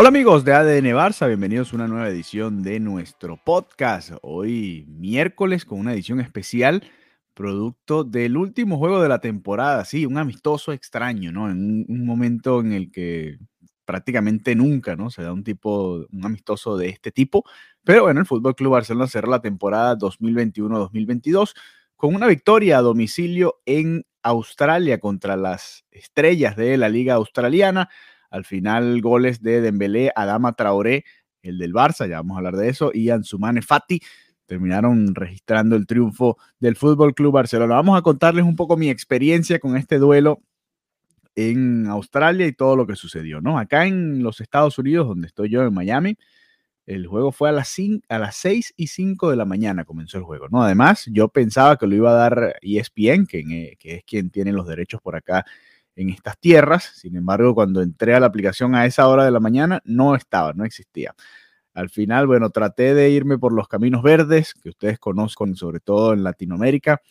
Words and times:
Hola 0.00 0.10
amigos 0.10 0.44
de 0.44 0.52
ADN 0.52 0.94
Barça, 0.94 1.26
bienvenidos 1.26 1.72
a 1.72 1.74
una 1.74 1.88
nueva 1.88 2.08
edición 2.08 2.62
de 2.62 2.78
nuestro 2.78 3.36
podcast. 3.36 4.12
Hoy 4.22 4.84
miércoles 4.86 5.64
con 5.64 5.80
una 5.80 5.92
edición 5.92 6.20
especial, 6.20 6.84
producto 7.34 8.04
del 8.04 8.36
último 8.36 8.78
juego 8.78 9.02
de 9.02 9.08
la 9.08 9.18
temporada. 9.18 9.84
Sí, 9.84 10.06
un 10.06 10.16
amistoso 10.16 10.72
extraño, 10.72 11.32
¿no? 11.32 11.50
En 11.50 11.84
un, 11.88 12.06
momento 12.06 12.60
en 12.60 12.74
el 12.74 12.92
que 12.92 13.38
prácticamente 13.84 14.54
nunca, 14.54 14.94
¿no? 14.94 15.10
Se 15.10 15.24
da 15.24 15.32
un 15.32 15.42
tipo, 15.42 16.06
un 16.12 16.24
amistoso 16.24 16.76
de 16.76 16.90
este 16.90 17.10
tipo. 17.10 17.44
Pero 17.82 18.04
bueno, 18.04 18.20
el 18.20 18.26
Fútbol 18.26 18.54
Club 18.54 18.74
Barcelona 18.74 19.08
cerró 19.08 19.32
la 19.32 19.42
temporada 19.42 19.98
2021-2022 19.98 21.56
con 21.96 22.14
una 22.14 22.28
victoria 22.28 22.78
a 22.78 22.82
domicilio 22.82 23.62
en 23.66 24.06
Australia 24.22 25.00
contra 25.00 25.36
las 25.36 25.86
estrellas 25.90 26.54
de 26.54 26.76
la 26.76 26.88
Liga 26.88 27.14
Australiana. 27.14 27.88
Al 28.30 28.44
final, 28.44 29.00
goles 29.00 29.42
de 29.42 29.60
Dembélé, 29.60 30.12
Adama 30.14 30.52
Traoré, 30.52 31.04
el 31.42 31.58
del 31.58 31.72
Barça, 31.72 32.08
ya 32.08 32.16
vamos 32.16 32.36
a 32.36 32.38
hablar 32.38 32.56
de 32.56 32.68
eso, 32.68 32.90
y 32.92 33.10
Ansumane 33.10 33.62
Fati 33.62 34.00
terminaron 34.46 35.14
registrando 35.14 35.76
el 35.76 35.86
triunfo 35.86 36.38
del 36.58 36.74
Fútbol 36.74 37.14
Club 37.14 37.32
Barcelona. 37.32 37.74
Vamos 37.74 37.98
a 37.98 38.02
contarles 38.02 38.44
un 38.44 38.56
poco 38.56 38.76
mi 38.76 38.88
experiencia 38.88 39.58
con 39.58 39.76
este 39.76 39.98
duelo 39.98 40.40
en 41.36 41.86
Australia 41.86 42.46
y 42.46 42.52
todo 42.52 42.74
lo 42.74 42.86
que 42.86 42.96
sucedió, 42.96 43.40
¿no? 43.40 43.58
Acá 43.58 43.86
en 43.86 44.22
los 44.22 44.40
Estados 44.40 44.78
Unidos, 44.78 45.06
donde 45.06 45.28
estoy 45.28 45.50
yo 45.50 45.62
en 45.62 45.72
Miami, 45.72 46.16
el 46.86 47.06
juego 47.06 47.30
fue 47.30 47.50
a 47.50 47.52
las, 47.52 47.68
5, 47.68 48.06
a 48.08 48.18
las 48.18 48.36
6 48.36 48.72
y 48.76 48.86
5 48.86 49.30
de 49.30 49.36
la 49.36 49.44
mañana 49.44 49.84
comenzó 49.84 50.16
el 50.16 50.24
juego, 50.24 50.48
¿no? 50.48 50.62
Además, 50.62 51.04
yo 51.12 51.28
pensaba 51.28 51.76
que 51.76 51.86
lo 51.86 51.94
iba 51.94 52.10
a 52.10 52.14
dar 52.14 52.56
ESPN, 52.62 53.26
que, 53.26 53.76
que 53.78 53.96
es 53.96 54.04
quien 54.04 54.30
tiene 54.30 54.52
los 54.52 54.66
derechos 54.66 55.02
por 55.02 55.14
acá 55.14 55.44
en 55.98 56.10
estas 56.10 56.38
tierras. 56.38 56.92
Sin 56.94 57.16
embargo, 57.16 57.54
cuando 57.54 57.82
entré 57.82 58.14
a 58.14 58.20
la 58.20 58.26
aplicación 58.26 58.74
a 58.74 58.86
esa 58.86 59.08
hora 59.08 59.24
de 59.24 59.32
la 59.32 59.40
mañana, 59.40 59.82
no 59.84 60.14
estaba, 60.14 60.52
no 60.52 60.64
existía. 60.64 61.14
Al 61.74 61.90
final, 61.90 62.26
bueno, 62.26 62.50
traté 62.50 62.94
de 62.94 63.10
irme 63.10 63.36
por 63.36 63.52
los 63.52 63.68
caminos 63.68 64.02
verdes 64.02 64.54
que 64.54 64.68
ustedes 64.68 64.98
conozcan, 64.98 65.56
sobre 65.56 65.80
todo 65.80 66.12
en 66.12 66.22
Latinoamérica, 66.22 67.02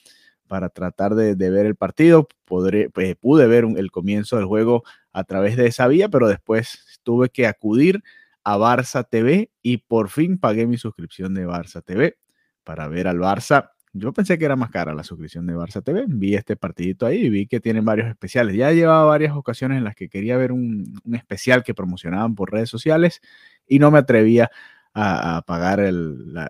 para 0.47 0.69
tratar 0.69 1.16
de, 1.16 1.35
ver 1.35 1.66
el 1.66 1.75
partido. 1.75 2.27
Pues, 2.45 2.89
pude 3.19 3.47
ver 3.47 3.66
el 3.75 3.91
comienzo 3.91 4.38
del 4.38 4.45
juego 4.45 4.83
a 5.11 5.25
través 5.25 5.57
de 5.57 5.67
esa 5.67 5.88
vía, 5.88 6.07
pero 6.07 6.29
después 6.29 6.99
tuve 7.03 7.29
que 7.29 7.45
acudir 7.45 8.01
a 8.44 8.57
Barça 8.57 9.05
TV 9.09 9.51
y 9.61 9.79
por 9.79 10.07
fin 10.09 10.38
pagué 10.38 10.66
mi 10.66 10.77
suscripción 10.77 11.33
de 11.33 11.45
Barça 11.45 11.83
TV 11.83 12.17
para 12.63 12.88
ver 12.88 13.09
al 13.09 13.17
Barça 13.19 13.72
yo 13.93 14.13
pensé 14.13 14.38
que 14.38 14.45
era 14.45 14.55
más 14.55 14.69
cara 14.69 14.93
la 14.93 15.03
suscripción 15.03 15.47
de 15.47 15.55
Barça 15.55 15.83
TV. 15.83 16.05
Vi 16.07 16.35
este 16.35 16.55
partidito 16.55 17.05
ahí 17.05 17.25
y 17.25 17.30
vi 17.30 17.47
que 17.47 17.59
tienen 17.59 17.85
varios 17.85 18.07
especiales. 18.07 18.55
Ya 18.55 18.71
llevaba 18.71 19.05
varias 19.05 19.35
ocasiones 19.35 19.77
en 19.77 19.83
las 19.83 19.95
que 19.95 20.09
quería 20.09 20.38
ver 20.38 20.52
un, 20.52 21.00
un 21.03 21.16
especial 21.16 21.63
que 21.63 21.73
promocionaban 21.73 22.35
por 22.35 22.51
redes 22.51 22.69
sociales 22.69 23.22
y 23.67 23.79
no 23.79 23.91
me 23.91 24.00
atrevía 24.00 24.51
a, 24.94 25.44
pagar 25.45 25.79
el, 25.79 26.34
la, 26.34 26.47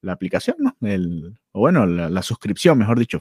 la, 0.00 0.12
aplicación, 0.12 0.56
¿no? 0.58 0.76
El, 0.80 1.38
o 1.52 1.60
bueno, 1.60 1.86
la, 1.86 2.08
la, 2.10 2.22
suscripción, 2.22 2.78
mejor 2.78 2.98
dicho, 2.98 3.20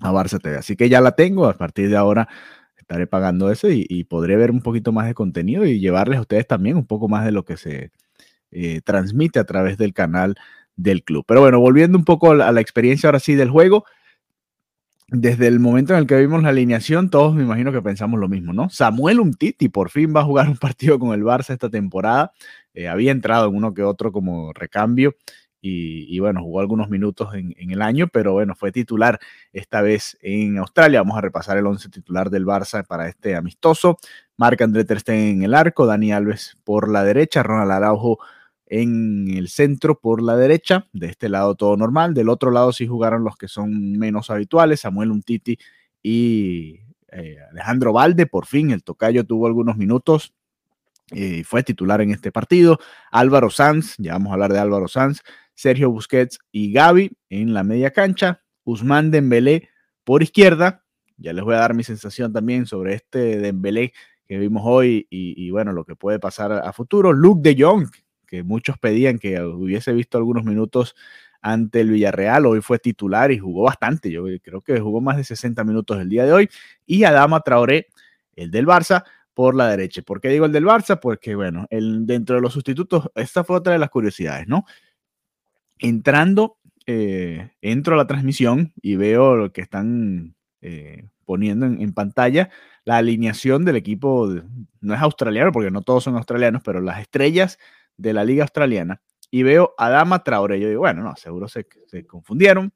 a 0.00 0.12
Barça 0.12 0.40
TV. 0.40 0.56
Así 0.56 0.76
que 0.76 0.88
ya 0.88 1.00
la 1.00 1.12
tengo. 1.12 1.46
A 1.46 1.56
partir 1.56 1.88
de 1.88 1.96
ahora 1.96 2.28
estaré 2.76 3.06
pagando 3.06 3.50
eso 3.50 3.70
y, 3.70 3.86
y 3.88 4.04
podré 4.04 4.36
ver 4.36 4.50
un 4.50 4.62
poquito 4.62 4.92
más 4.92 5.06
de 5.06 5.14
contenido 5.14 5.64
y 5.64 5.78
llevarles 5.80 6.18
a 6.18 6.22
ustedes 6.22 6.46
también 6.46 6.76
un 6.76 6.86
poco 6.86 7.08
más 7.08 7.24
de 7.24 7.32
lo 7.32 7.44
que 7.44 7.56
se 7.56 7.92
eh, 8.50 8.80
transmite 8.82 9.40
a 9.40 9.44
través 9.44 9.78
del 9.78 9.92
canal 9.92 10.36
del 10.76 11.04
club. 11.04 11.24
Pero 11.26 11.40
bueno, 11.40 11.60
volviendo 11.60 11.98
un 11.98 12.04
poco 12.04 12.32
a 12.32 12.52
la, 12.52 12.60
experiencia 12.60 13.08
ahora 13.08 13.20
sí 13.20 13.34
del 13.34 13.50
juego, 13.50 13.84
desde 15.08 15.46
el 15.46 15.60
momento 15.60 15.92
en 15.92 16.00
el 16.00 16.06
que 16.06 16.16
vimos 16.16 16.42
la 16.42 16.48
alineación, 16.48 17.10
todos 17.10 17.34
me 17.34 17.42
imagino 17.42 17.72
que 17.72 17.82
pensamos 17.82 18.18
lo 18.18 18.28
mismo, 18.28 18.52
¿no? 18.52 18.70
Samuel 18.70 19.20
Umtiti 19.20 19.68
por 19.68 19.90
fin 19.90 20.14
va 20.14 20.20
a 20.20 20.24
jugar 20.24 20.48
un 20.48 20.56
partido 20.56 20.98
con 20.98 21.14
el 21.14 21.22
Barça 21.22 21.50
esta 21.50 21.70
temporada. 21.70 22.32
Eh, 22.72 22.88
había 22.88 23.12
entrado 23.12 23.48
en 23.48 23.54
uno 23.54 23.74
que 23.74 23.82
otro 23.82 24.12
como 24.12 24.52
recambio 24.52 25.14
y, 25.66 26.18
bueno, 26.18 26.42
jugó 26.42 26.60
algunos 26.60 26.90
minutos 26.90 27.32
en, 27.32 27.54
el 27.56 27.80
año, 27.80 28.08
pero 28.08 28.34
bueno, 28.34 28.54
fue 28.54 28.70
titular 28.70 29.18
esta 29.50 29.80
vez 29.80 30.18
en 30.20 30.58
Australia. 30.58 31.00
Vamos 31.00 31.16
a 31.16 31.22
repasar 31.22 31.56
el 31.56 31.66
once 31.66 31.88
titular 31.88 32.28
del 32.28 32.44
Barça 32.44 32.86
para 32.86 33.08
este 33.08 33.34
amistoso. 33.34 33.96
Marc 34.36 34.60
André 34.60 34.84
Ter 34.84 34.98
en 35.06 35.42
el 35.42 35.54
arco, 35.54 35.86
Dani 35.86 36.12
Alves 36.12 36.58
por 36.64 36.90
la 36.90 37.02
derecha, 37.02 37.42
Ronald 37.42 37.70
Araujo 37.70 38.18
en 38.80 39.28
el 39.36 39.50
centro 39.50 40.00
por 40.00 40.20
la 40.20 40.36
derecha, 40.36 40.88
de 40.92 41.06
este 41.06 41.28
lado 41.28 41.54
todo 41.54 41.76
normal, 41.76 42.12
del 42.12 42.28
otro 42.28 42.50
lado 42.50 42.72
sí 42.72 42.88
jugaron 42.88 43.22
los 43.22 43.36
que 43.36 43.46
son 43.46 43.92
menos 43.92 44.30
habituales, 44.30 44.80
Samuel 44.80 45.12
Umtiti 45.12 45.56
y 46.02 46.80
eh, 47.12 47.36
Alejandro 47.52 47.92
Valde, 47.92 48.26
por 48.26 48.46
fin 48.46 48.72
el 48.72 48.82
tocayo 48.82 49.22
tuvo 49.22 49.46
algunos 49.46 49.76
minutos 49.76 50.34
y 51.12 51.40
eh, 51.40 51.44
fue 51.44 51.62
titular 51.62 52.00
en 52.00 52.10
este 52.10 52.32
partido, 52.32 52.80
Álvaro 53.12 53.48
Sanz, 53.48 53.94
ya 53.98 54.14
vamos 54.14 54.30
a 54.30 54.32
hablar 54.34 54.52
de 54.52 54.58
Álvaro 54.58 54.88
Sanz, 54.88 55.20
Sergio 55.54 55.92
Busquets 55.92 56.40
y 56.50 56.72
Gaby 56.72 57.16
en 57.30 57.54
la 57.54 57.62
media 57.62 57.92
cancha, 57.92 58.42
Usman 58.64 59.12
Dembélé 59.12 59.68
por 60.02 60.24
izquierda, 60.24 60.82
ya 61.16 61.32
les 61.32 61.44
voy 61.44 61.54
a 61.54 61.58
dar 61.58 61.74
mi 61.74 61.84
sensación 61.84 62.32
también 62.32 62.66
sobre 62.66 62.94
este 62.94 63.38
Dembélé 63.38 63.92
que 64.26 64.36
vimos 64.36 64.64
hoy 64.66 65.06
y, 65.10 65.34
y 65.36 65.50
bueno, 65.50 65.72
lo 65.72 65.84
que 65.84 65.94
puede 65.94 66.18
pasar 66.18 66.50
a 66.50 66.72
futuro, 66.72 67.12
Luke 67.12 67.48
de 67.48 67.62
Jong, 67.62 67.86
que 68.34 68.42
muchos 68.42 68.78
pedían 68.78 69.18
que 69.18 69.40
hubiese 69.40 69.92
visto 69.92 70.18
algunos 70.18 70.44
minutos 70.44 70.96
ante 71.40 71.80
el 71.82 71.90
Villarreal. 71.90 72.46
Hoy 72.46 72.60
fue 72.60 72.78
titular 72.78 73.30
y 73.30 73.38
jugó 73.38 73.62
bastante. 73.62 74.10
Yo 74.10 74.24
creo 74.42 74.60
que 74.60 74.80
jugó 74.80 75.00
más 75.00 75.16
de 75.16 75.24
60 75.24 75.62
minutos 75.62 76.00
el 76.00 76.08
día 76.08 76.24
de 76.24 76.32
hoy. 76.32 76.48
Y 76.84 77.04
Adama 77.04 77.40
Traoré, 77.40 77.88
el 78.34 78.50
del 78.50 78.66
Barça, 78.66 79.04
por 79.34 79.54
la 79.54 79.68
derecha. 79.68 80.02
¿Por 80.02 80.20
qué 80.20 80.28
digo 80.30 80.46
el 80.46 80.52
del 80.52 80.64
Barça? 80.64 80.98
Porque, 81.00 81.34
bueno, 81.34 81.66
el, 81.70 82.06
dentro 82.06 82.36
de 82.36 82.42
los 82.42 82.52
sustitutos, 82.52 83.10
esta 83.14 83.44
fue 83.44 83.56
otra 83.56 83.72
de 83.72 83.78
las 83.78 83.90
curiosidades, 83.90 84.48
¿no? 84.48 84.64
Entrando, 85.78 86.58
eh, 86.86 87.50
entro 87.60 87.94
a 87.94 87.98
la 87.98 88.06
transmisión 88.06 88.72
y 88.82 88.96
veo 88.96 89.36
lo 89.36 89.52
que 89.52 89.60
están 89.60 90.34
eh, 90.60 91.08
poniendo 91.24 91.66
en, 91.66 91.92
pantalla 91.92 92.50
la 92.84 92.96
alineación 92.96 93.64
del 93.64 93.76
equipo, 93.76 94.28
no 94.80 94.94
es 94.94 95.00
australiano, 95.00 95.52
porque 95.52 95.70
no 95.70 95.82
todos 95.82 96.04
son 96.04 96.16
australianos, 96.16 96.62
pero 96.64 96.80
las 96.80 97.00
estrellas 97.00 97.58
de 97.96 98.12
la 98.12 98.24
Liga 98.24 98.44
Australiana 98.44 99.00
y 99.30 99.42
veo 99.42 99.74
a 99.78 99.90
Dama 99.90 100.22
Traoré. 100.22 100.60
Yo 100.60 100.68
digo, 100.68 100.80
bueno, 100.80 101.02
no, 101.02 101.16
seguro 101.16 101.48
se, 101.48 101.66
se 101.86 102.06
confundieron. 102.06 102.72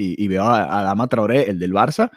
Y, 0.00 0.28
veo 0.28 0.44
a, 0.44 0.84
Dama 0.84 1.08
Traoré, 1.08 1.50
el 1.50 1.58
del 1.58 1.72
Barça, 1.72 2.12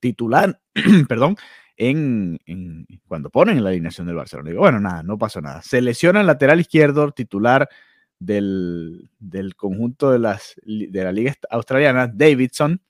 titular, 0.00 0.60
perdón, 1.08 1.36
en, 1.76 2.40
en, 2.44 2.84
cuando 3.06 3.30
ponen 3.30 3.58
en 3.58 3.62
la 3.62 3.70
alineación 3.70 4.08
del 4.08 4.16
Barcelona. 4.16 4.50
Digo, 4.50 4.62
bueno, 4.62 4.80
nada, 4.80 5.04
no 5.04 5.16
pasó 5.16 5.40
nada. 5.40 5.62
Se 5.62 5.80
lesiona 5.80 6.22
el 6.22 6.26
lateral 6.26 6.58
izquierdo, 6.58 7.12
titular 7.12 7.68
del, 8.18 9.08
del 9.20 9.54
conjunto 9.54 10.10
de, 10.10 10.18
las, 10.18 10.56
de 10.64 11.04
la 11.04 11.12
Liga 11.12 11.34
Australiana, 11.50 12.08
Davidson, 12.12 12.82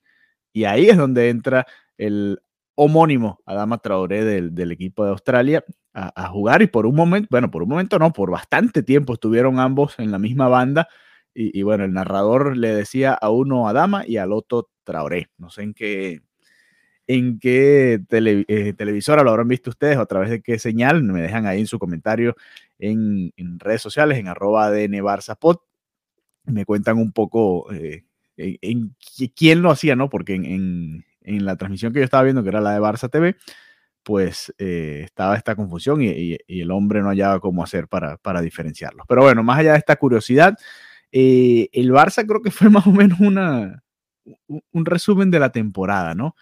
y 0.54 0.64
ahí 0.64 0.88
es 0.88 0.96
donde 0.96 1.28
entra 1.28 1.66
el 1.98 2.40
homónimo 2.74 3.42
Adama 3.44 3.76
Traoré 3.76 4.24
del, 4.24 4.54
del 4.54 4.72
equipo 4.72 5.04
de 5.04 5.10
Australia 5.10 5.62
a, 5.92 6.28
jugar 6.28 6.62
y 6.62 6.66
por 6.68 6.86
un 6.86 6.94
momento, 6.94 7.28
bueno, 7.30 7.50
por 7.50 7.62
un 7.62 7.68
momento 7.68 7.98
no, 7.98 8.12
por 8.12 8.30
bastante 8.30 8.82
tiempo 8.82 9.14
estuvieron 9.14 9.58
ambos 9.58 9.98
en 9.98 10.12
la 10.12 10.18
misma 10.18 10.48
banda 10.48 10.88
y, 11.34 11.58
y 11.58 11.62
bueno, 11.62 11.84
el 11.84 11.92
narrador 11.92 12.56
le 12.56 12.74
decía 12.74 13.12
a 13.12 13.30
uno 13.30 13.68
Adama 13.68 14.04
y 14.06 14.16
al 14.16 14.32
otro 14.32 14.68
Traoré. 14.84 15.30
No 15.38 15.50
sé 15.50 15.62
en 15.62 15.74
qué, 15.74 16.20
en 17.06 17.38
qué 17.38 18.00
tele, 18.08 18.44
eh, 18.48 18.72
televisora 18.72 19.22
lo 19.22 19.30
habrán 19.30 19.48
visto 19.48 19.70
ustedes 19.70 19.96
o 19.96 20.00
a 20.00 20.06
través 20.06 20.30
de 20.30 20.42
qué 20.42 20.58
señal, 20.58 21.02
me 21.02 21.22
dejan 21.22 21.46
ahí 21.46 21.60
en 21.60 21.66
su 21.66 21.78
comentario 21.78 22.36
en, 22.78 23.32
redes 23.58 23.82
sociales, 23.82 24.18
en 24.18 24.28
arroba 24.28 24.66
ADN 24.66 25.02
Barzapod. 25.02 25.56
Me 26.44 26.64
cuentan 26.64 26.98
un 26.98 27.12
poco 27.12 27.70
eh, 27.72 28.04
en, 28.36 28.58
en, 28.62 28.96
quién 29.36 29.62
lo 29.62 29.70
hacía, 29.70 29.96
¿no? 29.96 30.08
Porque 30.08 30.34
en, 30.34 31.04
en, 31.22 31.44
la 31.44 31.56
transmisión 31.56 31.92
que 31.92 31.98
yo 32.00 32.04
estaba 32.04 32.22
viendo, 32.22 32.42
que 32.42 32.48
era 32.48 32.60
la 32.60 32.72
de 32.72 32.80
Barça 32.80 33.10
TV, 33.10 33.36
pues 34.02 34.52
eh, 34.58 35.02
estaba 35.04 35.36
esta 35.36 35.54
confusión 35.56 36.02
y, 36.02 36.38
el 36.48 36.70
hombre 36.70 37.02
no 37.02 37.08
hallaba 37.08 37.40
cómo 37.40 37.62
hacer 37.64 37.88
para, 37.88 38.16
para 38.18 38.40
diferenciarlos. 38.42 39.06
Pero 39.08 39.22
bueno, 39.22 39.42
más 39.42 39.58
allá 39.58 39.72
de 39.72 39.78
esta 39.78 39.96
curiosidad, 39.96 40.56
Eh, 41.12 41.68
el 41.72 41.90
Barça 41.92 42.26
creo 42.26 42.42
que 42.42 42.50
fue 42.50 42.70
más 42.70 42.86
o 42.86 42.92
menos 42.92 43.20
una, 43.20 43.82
un 44.72 44.84
resumen 44.86 45.30
de 45.30 45.40
la 45.40 45.50
temporada, 45.52 46.14
¿no? 46.14 46.36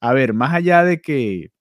A 0.00 0.12
ver, 0.14 0.34
más 0.34 0.54
allá 0.54 0.84
de 0.84 1.00
que, 1.00 1.52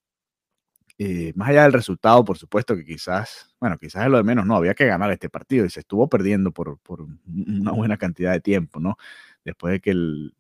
eh, 1.00 1.34
más 1.36 1.50
allá 1.50 1.64
del 1.64 1.74
resultado, 1.74 2.24
por 2.24 2.38
supuesto 2.38 2.76
que 2.76 2.86
quizás, 2.86 3.54
bueno, 3.60 3.78
quizás 3.78 4.04
es 4.06 4.12
lo 4.12 4.18
de 4.18 4.24
menos, 4.24 4.46
no, 4.46 4.56
había 4.56 4.76
que 4.76 4.86
ganar 4.86 5.12
este 5.12 5.30
partido 5.30 5.66
y 5.66 5.70
se 5.70 5.82
estuvo 5.82 6.08
perdiendo 6.08 6.52
por, 6.52 6.80
por 6.80 7.06
una 7.26 7.72
buena 7.72 7.98
cantidad 7.98 8.32
de 8.32 8.42
tiempo, 8.42 8.80
¿no? 8.80 8.98
Después 9.46 9.74
de 9.74 9.80
que 9.82 9.92
el, 9.92 10.34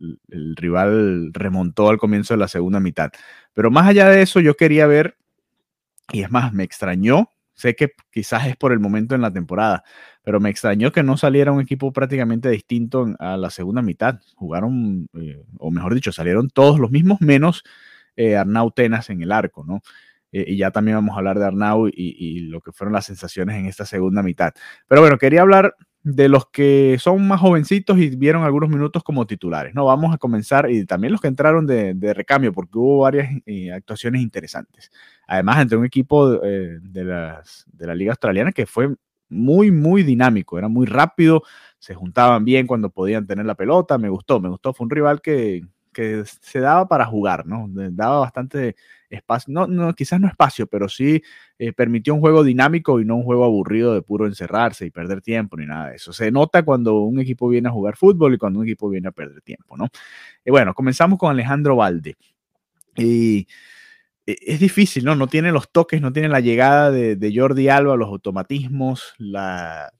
rival 0.55 1.31
remontó 1.33 1.89
al 1.89 1.97
comienzo 1.97 2.33
de 2.33 2.39
la 2.39 2.47
segunda 2.47 2.79
mitad. 2.79 3.11
Pero 3.53 3.69
más 3.69 3.88
allá 3.88 4.09
de 4.09 4.21
eso, 4.21 4.39
yo 4.39 4.55
quería 4.55 4.88
ver, 4.88 5.17
y 6.11 6.21
es 6.21 6.31
más, 6.31 6.53
me 6.53 6.63
extrañó 6.63 7.29
Sé 7.55 7.75
que 7.75 7.91
quizás 8.11 8.47
es 8.47 8.55
por 8.55 8.71
el 8.71 8.79
momento 8.79 9.13
en 9.13 9.21
la 9.21 9.31
temporada, 9.31 9.83
pero 10.23 10.39
me 10.39 10.50
extrañó 10.50 10.91
que 10.91 11.03
no 11.03 11.17
saliera 11.17 11.51
un 11.51 11.61
equipo 11.61 11.94
prácticamente 11.94 12.50
distinto 12.50 13.13
a 13.19 13.38
la 13.38 13.50
segunda 13.51 13.81
mitad. 13.81 14.19
Jugaron, 14.35 15.07
eh, 15.13 15.44
o 15.59 15.69
mejor 15.69 15.94
dicho, 15.94 16.11
salieron 16.11 16.49
todos 16.49 16.79
los 16.79 16.89
mismos, 16.89 17.21
menos 17.21 17.63
eh, 18.15 18.35
Arnau 18.35 18.71
Tenas 18.71 19.09
en 19.11 19.21
el 19.21 19.31
arco, 19.31 19.63
¿no? 19.65 19.81
Eh, 20.31 20.45
y 20.47 20.57
ya 20.57 20.71
también 20.71 20.97
vamos 20.97 21.15
a 21.15 21.19
hablar 21.19 21.38
de 21.38 21.45
Arnau 21.45 21.88
y, 21.88 22.39
lo 22.47 22.59
que 22.61 22.71
fueron 22.71 22.94
las 22.94 23.06
sensaciones 23.06 23.56
en 23.57 23.67
esta 23.67 23.85
segunda 23.85 24.23
mitad. 24.23 24.53
Pero 24.88 25.01
bueno, 25.01 25.19
quería 25.19 25.41
hablar 25.41 25.75
de 26.03 26.27
los 26.27 26.47
que 26.47 26.97
son 27.00 27.25
más 27.27 27.39
jovencitos 27.39 27.97
y 27.97 28.15
vieron 28.15 28.44
algunos 28.44 28.69
minutos 28.69 29.03
como 29.03 29.25
titulares. 29.25 29.73
No, 29.73 29.85
vamos 29.85 30.13
a 30.13 30.17
comenzar 30.17 30.69
y 30.69 30.85
también 30.85 31.13
los 31.13 31.21
que 31.21 31.29
entraron 31.29 31.65
de, 31.65 32.13
recambio, 32.13 32.51
porque 32.51 32.77
hubo 32.77 33.00
varias 33.00 33.29
eh, 33.45 33.71
actuaciones 33.71 34.21
interesantes. 34.21 34.91
Además, 35.27 35.61
entre 35.61 35.77
un 35.77 35.85
equipo 35.85 36.44
eh, 36.44 36.79
de, 36.81 37.03
las, 37.05 37.65
de 37.71 37.88
la 37.88 37.95
Liga 37.95 38.11
Australiana 38.11 38.51
que 38.51 38.65
fue 38.65 38.94
muy, 39.29 39.71
muy 39.71 40.03
dinámico, 40.03 40.57
era 40.57 40.67
muy 40.67 40.85
rápido, 40.85 41.44
se 41.79 41.95
juntaban 41.95 42.44
bien 42.45 42.67
cuando 42.67 42.89
podían 42.89 43.25
tener 43.25 43.45
la 43.45 43.56
pelota, 43.56 43.97
me 43.97 44.09
gustó, 44.09 44.39
me 44.39 44.49
gustó, 44.49 44.73
fue 44.73 44.85
un 44.85 44.91
rival 44.91 45.21
que, 45.21 45.63
que 45.94 46.24
se 46.25 46.60
daba 46.60 46.88
para 46.88 47.06
jugar, 47.06 47.45
¿no? 47.45 47.68
Daba 47.69 48.19
bastante 48.19 48.75
espacio, 49.10 49.54
no, 49.54 49.68
no 49.68 49.94
quizás 49.94 50.19
no 50.19 50.28
espacio, 50.28 50.68
pero 50.68 50.90
sí 50.90 51.22
eh, 51.60 51.72
permitió 51.72 52.13
un 52.13 52.19
juego 52.19 52.44
dinámico 52.44 53.00
y 53.00 53.06
no 53.06 53.16
un 53.16 53.24
juego 53.24 53.45
aburrido 53.45 53.94
de 53.94 54.01
puro 54.01 54.25
encerrarse 54.25 54.86
y 54.86 54.92
perder 54.92 55.22
tiempo 55.22 55.56
ni 55.57 55.66
nada 55.66 55.90
de 55.90 55.95
eso. 55.95 56.12
Se 56.12 56.31
nota 56.31 56.63
cuando 56.63 57.01
un 57.01 57.19
equipo 57.19 57.48
viene 57.48 57.69
a 57.69 57.72
jugar 57.72 57.95
fútbol 57.95 58.34
y 58.34 58.38
cuando 58.38 58.60
un 58.60 58.66
equipo 58.66 58.90
viene 58.90 59.07
a 59.07 59.12
perder 59.12 59.42
tiempo, 59.42 59.78
¿no? 59.78 59.88
Y 60.44 60.51
bueno, 60.51 60.74
comenzamos 60.74 61.19
con 61.19 61.31
Alejandro 61.31 61.75
Valde. 61.75 62.16
Y 62.95 63.48
e, 64.25 64.36
es 64.42 64.60
difícil, 64.60 65.06
¿no? 65.06 65.16
No 65.16 65.28
tiene 65.28 65.51
los 65.51 65.72
toques, 65.72 66.01
no 66.01 66.12
tiene 66.12 66.30
la 66.30 66.40
llegada 66.40 66.92
de, 66.92 67.16
de 67.16 67.34
Jordi 67.36 67.69
Alba, 67.69 67.95
los 67.95 68.10
automatismos, 68.10 69.13
la, 69.18 69.92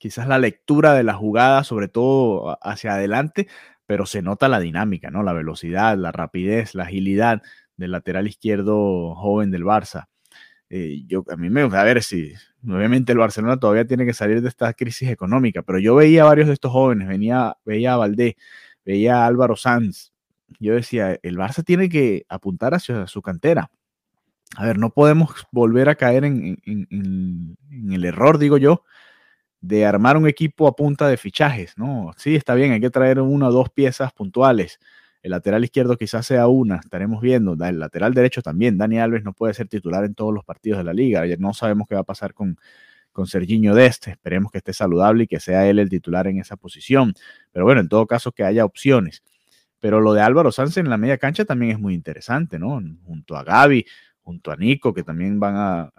quizás 0.00 0.26
la 0.26 0.38
lectura 0.38 0.94
de 0.94 1.04
la 1.04 1.14
jugada, 1.14 1.62
sobre 1.62 1.86
todo 1.88 2.58
hacia 2.62 2.94
adelante, 2.94 3.48
pero 3.90 4.06
se 4.06 4.22
nota 4.22 4.48
la 4.48 4.60
dinámica, 4.60 5.10
¿no? 5.10 5.24
La 5.24 5.32
velocidad, 5.32 5.98
la 5.98 6.12
rapidez, 6.12 6.76
la 6.76 6.84
agilidad 6.84 7.42
del 7.76 7.90
lateral 7.90 8.28
izquierdo 8.28 9.16
joven 9.16 9.50
del 9.50 9.64
Barça. 9.64 10.06
Eh, 10.68 11.02
yo, 11.08 11.24
a 11.28 11.36
mí 11.36 11.50
me 11.50 11.64
gusta 11.64 11.82
ver 11.82 12.00
si, 12.00 12.32
obviamente 12.64 13.10
el 13.10 13.18
Barcelona 13.18 13.56
todavía 13.56 13.84
tiene 13.84 14.06
que 14.06 14.14
salir 14.14 14.42
de 14.42 14.48
esta 14.48 14.72
crisis 14.74 15.08
económica, 15.08 15.62
pero 15.62 15.80
yo 15.80 15.96
veía 15.96 16.22
a 16.22 16.26
varios 16.26 16.46
de 16.46 16.52
estos 16.52 16.70
jóvenes, 16.70 17.08
venía, 17.08 17.56
veía 17.64 17.94
a 17.94 17.96
Valdés, 17.96 18.34
veía 18.84 19.24
a 19.24 19.26
Álvaro 19.26 19.56
Sanz. 19.56 20.12
Yo 20.60 20.76
decía, 20.76 21.18
el 21.20 21.36
Barça 21.36 21.64
tiene 21.64 21.88
que 21.88 22.26
apuntar 22.28 22.74
hacia 22.74 23.08
su 23.08 23.22
cantera. 23.22 23.72
A 24.54 24.66
ver, 24.66 24.78
no 24.78 24.90
podemos 24.90 25.48
volver 25.50 25.88
a 25.88 25.96
caer 25.96 26.24
en 26.24 27.56
el 27.90 28.04
error, 28.04 28.38
digo 28.38 28.56
yo, 28.56 28.84
de 29.60 29.84
armar 29.84 30.16
un 30.16 30.26
equipo 30.26 30.66
a 30.66 30.74
punta 30.74 31.08
de 31.08 31.16
fichajes, 31.16 31.76
¿no? 31.76 32.12
Sí, 32.16 32.34
está 32.36 32.54
bien, 32.54 32.72
hay 32.72 32.80
que 32.80 32.90
traer 32.90 33.20
una 33.20 33.48
o 33.48 33.52
dos 33.52 33.70
piezas 33.70 34.12
puntuales. 34.12 34.78
El 35.22 35.32
lateral 35.32 35.62
izquierdo 35.64 35.96
quizás 35.98 36.26
sea 36.26 36.46
una, 36.48 36.76
estaremos 36.76 37.20
viendo. 37.20 37.52
El 37.62 37.78
lateral 37.78 38.14
derecho 38.14 38.40
también. 38.40 38.78
Dani 38.78 38.98
Alves 38.98 39.22
no 39.22 39.34
puede 39.34 39.52
ser 39.52 39.68
titular 39.68 40.04
en 40.04 40.14
todos 40.14 40.32
los 40.32 40.44
partidos 40.44 40.78
de 40.78 40.84
la 40.84 40.94
liga. 40.94 41.24
No 41.38 41.52
sabemos 41.52 41.86
qué 41.88 41.94
va 41.94 42.00
a 42.00 42.04
pasar 42.04 42.32
con, 42.32 42.56
con 43.12 43.26
Serginho 43.26 43.74
Deste. 43.74 44.12
Esperemos 44.12 44.50
que 44.50 44.58
esté 44.58 44.72
saludable 44.72 45.24
y 45.24 45.26
que 45.26 45.38
sea 45.38 45.68
él 45.68 45.78
el 45.78 45.90
titular 45.90 46.26
en 46.26 46.38
esa 46.38 46.56
posición. 46.56 47.12
Pero 47.52 47.66
bueno, 47.66 47.82
en 47.82 47.88
todo 47.88 48.06
caso, 48.06 48.32
que 48.32 48.44
haya 48.44 48.64
opciones. 48.64 49.22
Pero 49.78 50.00
lo 50.00 50.14
de 50.14 50.22
Álvaro 50.22 50.52
Sánchez 50.52 50.78
en 50.78 50.90
la 50.90 50.96
media 50.96 51.18
cancha 51.18 51.44
también 51.44 51.72
es 51.72 51.78
muy 51.78 51.94
interesante, 51.94 52.58
¿no? 52.58 52.80
Junto 53.04 53.36
a 53.36 53.44
Gaby, 53.44 53.84
junto 54.22 54.50
a 54.50 54.56
Nico, 54.56 54.94
que 54.94 55.02
también 55.02 55.40
van 55.40 55.54
a, 55.56 55.92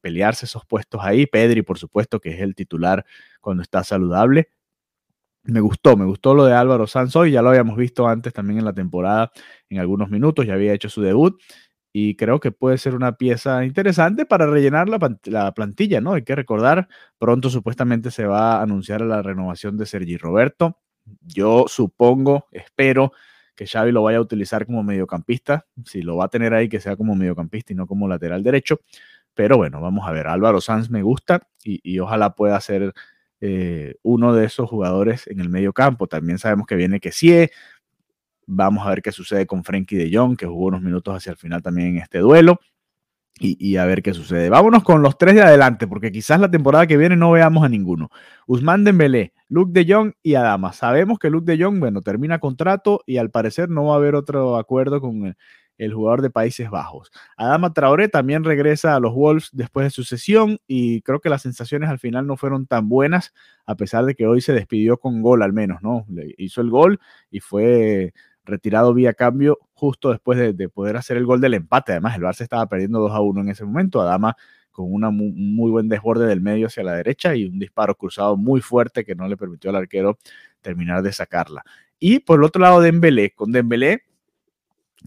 pelearse 0.00 0.46
esos 0.46 0.64
puestos 0.66 1.00
ahí. 1.02 1.26
Pedri, 1.26 1.62
por 1.62 1.78
supuesto, 1.78 2.20
que 2.20 2.30
es 2.30 2.40
el 2.40 2.54
titular 2.54 3.04
cuando 3.40 3.62
está 3.62 3.84
saludable. 3.84 4.50
Me 5.44 5.60
gustó, 5.60 5.96
me 5.96 6.04
gustó 6.04 6.34
lo 6.34 6.44
de 6.44 6.52
Álvaro 6.54 6.86
Sanz 6.86 7.16
hoy, 7.16 7.32
ya 7.32 7.42
lo 7.42 7.48
habíamos 7.48 7.76
visto 7.76 8.06
antes 8.06 8.32
también 8.34 8.58
en 8.58 8.64
la 8.66 8.74
temporada 8.74 9.30
en 9.70 9.78
algunos 9.78 10.10
minutos, 10.10 10.46
ya 10.46 10.54
había 10.54 10.74
hecho 10.74 10.90
su 10.90 11.00
debut 11.00 11.40
y 11.92 12.16
creo 12.16 12.38
que 12.38 12.52
puede 12.52 12.78
ser 12.78 12.94
una 12.94 13.12
pieza 13.16 13.64
interesante 13.64 14.26
para 14.26 14.46
rellenar 14.46 14.88
la, 14.88 14.98
la, 15.24 15.52
plantilla, 15.52 16.00
¿no? 16.00 16.14
Hay 16.14 16.22
que 16.22 16.34
recordar, 16.34 16.88
pronto 17.18 17.50
supuestamente 17.50 18.10
se 18.10 18.26
va 18.26 18.58
a 18.58 18.62
anunciar 18.62 19.00
la 19.00 19.22
renovación 19.22 19.76
de 19.78 19.86
Sergi 19.86 20.16
Roberto. 20.16 20.78
Yo 21.22 21.64
supongo, 21.66 22.46
espero 22.52 23.12
que 23.58 23.66
Xavi 23.66 23.90
lo 23.90 24.04
vaya 24.04 24.18
a 24.18 24.20
utilizar 24.20 24.66
como 24.66 24.84
mediocampista, 24.84 25.66
si 25.84 26.00
lo 26.00 26.16
va 26.16 26.26
a 26.26 26.28
tener 26.28 26.54
ahí 26.54 26.68
que 26.68 26.78
sea 26.78 26.94
como 26.94 27.16
mediocampista 27.16 27.72
y 27.72 27.76
no 27.76 27.88
como 27.88 28.06
lateral 28.06 28.44
derecho, 28.44 28.82
pero 29.34 29.56
bueno, 29.56 29.80
vamos 29.80 30.06
a 30.06 30.12
ver, 30.12 30.28
Álvaro 30.28 30.60
Sanz 30.60 30.90
me 30.90 31.02
gusta 31.02 31.48
y, 31.64 31.98
ojalá 31.98 32.36
pueda 32.36 32.60
ser 32.60 32.92
eh, 33.40 33.96
uno 34.02 34.32
de 34.32 34.46
esos 34.46 34.70
jugadores 34.70 35.26
en 35.26 35.40
el 35.40 35.48
medio 35.48 35.72
campo. 35.72 36.06
También 36.06 36.38
sabemos 36.38 36.68
que 36.68 36.76
viene 36.76 37.00
Kessie, 37.00 37.50
vamos 38.46 38.86
a 38.86 38.90
ver 38.90 39.02
qué 39.02 39.10
sucede 39.10 39.44
con 39.44 39.64
Frenkie 39.64 39.96
de 39.96 40.16
Jong, 40.16 40.36
que 40.36 40.46
jugó 40.46 40.66
unos 40.66 40.82
minutos 40.82 41.16
hacia 41.16 41.32
el 41.32 41.36
final 41.36 41.60
también 41.60 41.88
en 41.88 41.98
este 41.98 42.18
duelo 42.20 42.60
y, 43.40 43.76
a 43.76 43.84
ver 43.84 44.02
qué 44.02 44.14
sucede. 44.14 44.48
Vámonos 44.50 44.82
con 44.82 45.02
los 45.02 45.16
tres 45.16 45.34
de 45.34 45.42
adelante, 45.42 45.86
porque 45.86 46.12
quizás 46.12 46.40
la 46.40 46.50
temporada 46.50 46.86
que 46.86 46.96
viene 46.96 47.16
no 47.16 47.30
veamos 47.30 47.64
a 47.64 47.68
ninguno. 47.68 48.10
Usman 48.46 48.84
Dembélé, 48.84 49.32
Luke 49.48 49.72
de 49.72 49.92
Jong 49.92 50.12
y 50.22 50.34
Adama. 50.34 50.72
Sabemos 50.72 51.18
que 51.18 51.30
Luke 51.30 51.50
de 51.50 51.62
Jong, 51.62 51.80
bueno, 51.80 52.02
termina 52.02 52.38
contrato 52.38 53.02
y 53.06 53.18
al 53.18 53.30
parecer 53.30 53.68
no 53.70 53.86
va 53.86 53.94
a 53.94 53.96
haber 53.96 54.14
otro 54.14 54.56
acuerdo 54.56 55.00
con 55.00 55.36
el, 55.78 55.92
jugador 55.94 56.22
de 56.22 56.30
Países 56.30 56.70
Bajos. 56.70 57.10
Adama 57.36 57.72
Traoré 57.72 58.08
también 58.08 58.44
regresa 58.44 58.96
a 58.96 59.00
los 59.00 59.14
Wolves 59.14 59.50
después 59.52 59.86
de 59.86 59.90
su 59.90 60.04
sesión 60.04 60.58
y 60.66 61.02
creo 61.02 61.20
que 61.20 61.30
las 61.30 61.42
sensaciones 61.42 61.88
al 61.88 61.98
final 61.98 62.26
no 62.26 62.36
fueron 62.36 62.66
tan 62.66 62.88
buenas, 62.88 63.32
a 63.64 63.76
pesar 63.76 64.04
de 64.04 64.14
que 64.14 64.26
hoy 64.26 64.40
se 64.40 64.52
despidió 64.52 64.98
con 64.98 65.22
gol 65.22 65.42
al 65.42 65.52
menos, 65.52 65.80
¿no? 65.82 66.04
Le 66.08 66.34
hizo 66.36 66.60
el 66.60 66.70
gol 66.70 66.98
y 67.30 67.40
fue 67.40 68.12
retirado 68.48 68.92
vía 68.94 69.14
cambio 69.14 69.58
justo 69.74 70.10
después 70.10 70.38
de, 70.56 70.68
poder 70.68 70.96
hacer 70.96 71.16
el 71.16 71.24
gol 71.24 71.40
del 71.40 71.54
empate. 71.54 71.92
Además, 71.92 72.16
el 72.16 72.22
Barça 72.22 72.40
estaba 72.40 72.66
perdiendo 72.66 72.98
2 73.00 73.12
a 73.12 73.20
1 73.20 73.40
en 73.42 73.48
ese 73.48 73.64
momento. 73.64 74.00
Adama 74.00 74.36
con 74.72 74.92
un 74.92 75.54
muy, 75.54 75.70
buen 75.70 75.88
desborde 75.88 76.26
del 76.26 76.40
medio 76.40 76.68
hacia 76.68 76.84
la 76.84 76.94
derecha 76.94 77.34
y 77.34 77.44
un 77.44 77.58
disparo 77.58 77.96
cruzado 77.96 78.36
muy 78.36 78.60
fuerte 78.60 79.04
que 79.04 79.14
no 79.14 79.26
le 79.26 79.36
permitió 79.36 79.70
al 79.70 79.76
arquero 79.76 80.18
terminar 80.60 81.02
de 81.02 81.12
sacarla. 81.12 81.64
Y 81.98 82.20
por 82.20 82.38
el 82.38 82.44
otro 82.44 82.62
lado, 82.62 82.80
Dembélé. 82.80 83.32
Con 83.32 83.50
Dembélé 83.50 84.04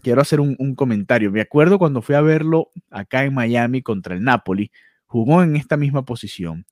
quiero 0.02 0.20
hacer 0.20 0.40
un, 0.40 0.56
un 0.58 0.74
comentario. 0.74 1.30
Me 1.30 1.40
acuerdo 1.40 1.78
cuando 1.78 2.02
fui 2.02 2.14
a 2.14 2.20
verlo 2.20 2.68
acá 2.90 3.24
en 3.24 3.34
Miami 3.34 3.82
contra 3.82 4.14
el 4.14 4.22
Napoli, 4.22 4.70
jugó 5.06 5.42
en 5.42 5.56
esta 5.56 5.76
misma 5.76 6.04
posición. 6.04 6.66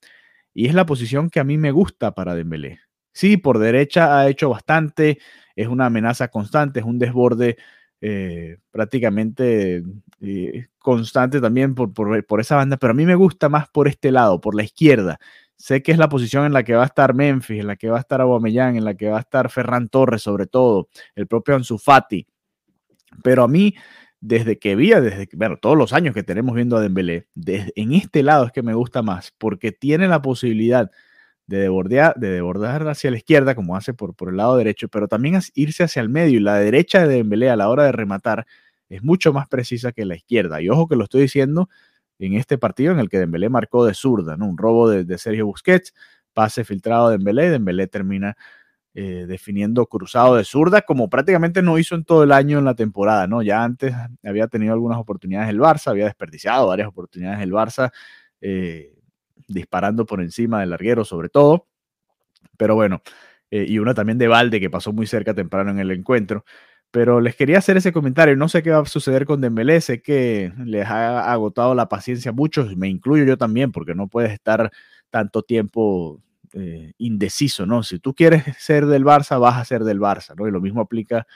Y 0.53 0.67
es 0.67 0.75
la 0.75 0.85
posición 0.85 1.31
que 1.31 1.41
a 1.41 1.45
mí 1.45 1.57
me 1.57 1.71
gusta 1.71 2.15
para 2.15 2.35
Dembélé. 2.35 2.81
Sí, 3.13 3.37
por 3.37 3.59
derecha 3.59 4.19
ha 4.19 4.29
hecho 4.29 4.49
bastante, 4.51 5.19
es 5.57 5.69
una 5.69 5.87
amenaza 5.87 6.29
constante, 6.29 6.81
es 6.81 6.87
un 6.87 6.99
desborde 6.99 7.57
eh, 8.03 8.57
prácticamente 8.71 9.83
eh, 10.23 10.67
constante 10.79 11.39
también 11.39 11.75
por, 11.75 11.93
por, 11.93 12.41
esa 12.41 12.57
banda, 12.57 12.79
pero 12.79 12.93
a 12.93 12.95
mí 12.95 13.05
me 13.05 13.15
gusta 13.15 13.49
más 13.51 13.69
por 13.69 13.89
este 13.89 14.11
lado, 14.11 14.41
por 14.41 14.55
la 14.55 14.63
izquierda. 14.63 15.19
Sé 15.57 15.83
que 15.83 15.93
es 15.93 15.99
la 15.99 16.09
posición 16.09 16.47
en 16.47 16.55
la 16.55 16.63
que 16.63 16.75
va 16.75 16.85
a 16.85 16.87
estar 16.87 17.15
Memphis, 17.15 17.61
en 17.61 17.67
la 17.67 17.77
que 17.77 17.91
va 17.91 17.99
a 17.99 18.01
estar 18.01 18.21
Aubameyang, 18.23 18.77
en 18.77 18.85
la 18.85 18.95
que 18.95 19.11
va 19.11 19.19
a 19.19 19.21
estar 19.21 19.51
Ferran 19.51 19.89
Torres, 19.89 20.23
sobre 20.23 20.47
todo, 20.47 20.89
el 21.15 21.27
propio 21.27 21.55
Ansu 21.55 21.77
Fati. 21.77 22.27
Pero 23.23 23.43
a 23.43 23.49
mí, 23.49 23.75
desde 24.21 24.59
que 24.59 24.77
vi, 24.77 24.91
desde 24.91 25.29
bueno, 25.35 25.59
todos 25.59 25.77
los 25.77 25.93
años 25.93 26.15
que 26.15 26.23
tenemos 26.23 26.55
viendo 26.55 26.79
a 26.79 26.81
Dembélé, 26.81 27.29
en 27.45 27.93
este 27.93 28.23
lado 28.23 28.47
es 28.47 28.53
que 28.53 28.63
me 28.63 28.73
gusta 28.73 29.03
más, 29.03 29.35
porque 29.37 29.73
tiene 29.73 30.09
la 30.09 30.23
posibilidad 30.23 30.91
de 31.51 31.59
desbordar, 31.59 32.85
de 32.85 32.91
hacia 32.91 33.11
la 33.11 33.17
izquierda, 33.17 33.55
como 33.57 33.77
hace 33.77 33.93
por, 33.93 34.15
por 34.15 34.29
el 34.31 34.37
lado 34.37 34.57
derecho, 34.57 34.89
pero 34.89 35.09
también 35.09 35.41
irse 35.55 35.83
hacia 35.83 36.01
el 36.01 36.09
medio. 36.09 36.39
Y 36.39 36.43
la 36.43 36.57
derecha 36.57 37.07
de 37.07 37.17
Dembélé 37.17 37.51
a 37.51 37.57
la 37.57 37.69
hora 37.69 37.85
de 37.85 37.93
rematar 37.93 38.47
es 38.89 39.03
mucho 39.03 39.33
más 39.33 39.49
precisa 39.49 39.91
que 39.91 40.05
la 40.05 40.15
izquierda. 40.15 40.63
Y 40.63 40.69
ojo 40.69 40.87
que 40.87 40.95
lo 40.95 41.05
estoy 41.05 41.23
diciendo 41.23 41.69
en 42.21 42.35
este 42.35 42.57
partido 42.57 42.93
en 42.93 43.01
el 43.01 43.09
que 43.09 43.19
Dembélé 43.19 43.49
marcó 43.49 43.85
de 43.85 43.95
zurda, 43.95 44.37
¿no? 44.37 44.47
Un 44.47 44.59
robo 44.59 44.89
de, 44.89 45.19
Sergio 45.19 45.47
Busquets, 45.47 45.93
pase 46.33 46.65
filtrado 46.65 47.09
de 47.09 47.17
Dembélé, 47.17 47.51
Dembélé 47.51 47.89
termina 47.89 48.37
eh, 48.95 49.27
definiendo 49.27 49.87
cruzado 49.87 50.37
de 50.37 50.45
zurda, 50.45 50.83
como 50.83 51.11
prácticamente 51.11 51.63
no 51.63 51.79
hizo 51.79 51.97
en 51.97 52.05
todo 52.05 52.23
el 52.23 52.31
año 52.31 52.59
en 52.61 52.65
la 52.65 52.75
temporada, 52.75 53.27
¿no? 53.27 53.43
Ya 53.43 53.65
antes 53.65 53.93
había 54.25 54.47
tenido 54.47 54.73
algunas 54.73 54.99
oportunidades 54.99 55.49
el 55.51 55.59
Barça, 55.59 55.89
había 55.89 56.05
desperdiciado 56.05 56.69
varias 56.69 56.87
oportunidades 56.87 57.41
el 57.41 57.53
Barça. 57.53 57.91
Eh, 58.41 59.00
disparando 59.49 60.07
por 60.07 60.21
encima 60.21 60.61
del 60.61 60.71
larguero 60.71 61.05
sobre 61.05 61.29
todo. 61.29 61.67
Pero 62.57 62.75
bueno, 62.75 63.03
eh, 63.51 63.67
y 63.69 63.79
una 63.79 63.95
también 63.95 64.19
de 64.19 64.29
Valde 64.29 64.61
que 64.61 64.71
pasó 64.71 64.93
muy 64.93 65.07
cerca 65.07 65.35
temprano 65.35 65.71
en 65.71 65.79
el 65.79 65.91
encuentro. 65.91 66.45
Pero 66.91 67.21
les 67.21 67.37
quería 67.37 67.59
hacer 67.59 67.77
ese 67.77 67.93
comentario. 67.93 68.37
No 68.37 68.49
sé 68.49 68.63
qué 68.63 68.71
va 68.71 68.81
a 68.81 68.87
suceder 68.87 69.25
con 69.27 69.41
Dembélé. 69.41 69.81
Sé 69.81 70.03
que 70.03 70.53
les 70.65 70.87
ha 70.87 71.33
agotado 71.33 71.75
la 71.75 71.89
paciencia 71.89 72.31
a 72.31 72.35
muchos. 72.35 72.77
Me 72.77 72.89
incluyo 72.89 73.25
yo 73.25 73.39
también, 73.39 73.71
porque 73.73 73.95
no 73.95 74.09
puedes 74.09 74.33
estar 74.33 74.71
tanto 75.11 75.43
tiempo 75.43 76.21
eh, 76.53 76.93
indeciso, 76.99 77.65
¿no? 77.67 77.83
Si 77.85 78.01
tú 78.01 78.15
quieres 78.15 78.45
ser 78.59 78.87
del 78.87 79.05
Barça, 79.05 79.41
vas 79.41 79.57
a 79.57 79.65
ser 79.65 79.85
del 79.85 80.01
Barça, 80.01 80.35
¿no? 80.37 80.49
Y 80.49 80.51
lo 80.51 80.61
mismo 80.61 80.81
aplica 80.81 81.27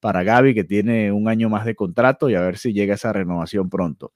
para 0.00 0.22
Gaby, 0.24 0.54
que 0.54 0.64
tiene 0.64 1.12
un 1.12 1.28
año 1.28 1.48
más 1.48 1.64
de 1.64 1.74
contrato 1.74 2.28
y 2.28 2.34
a 2.34 2.40
ver 2.40 2.58
si 2.58 2.72
llega 2.72 2.94
esa 2.94 3.12
renovación 3.12 3.70
pronto. 3.70 4.12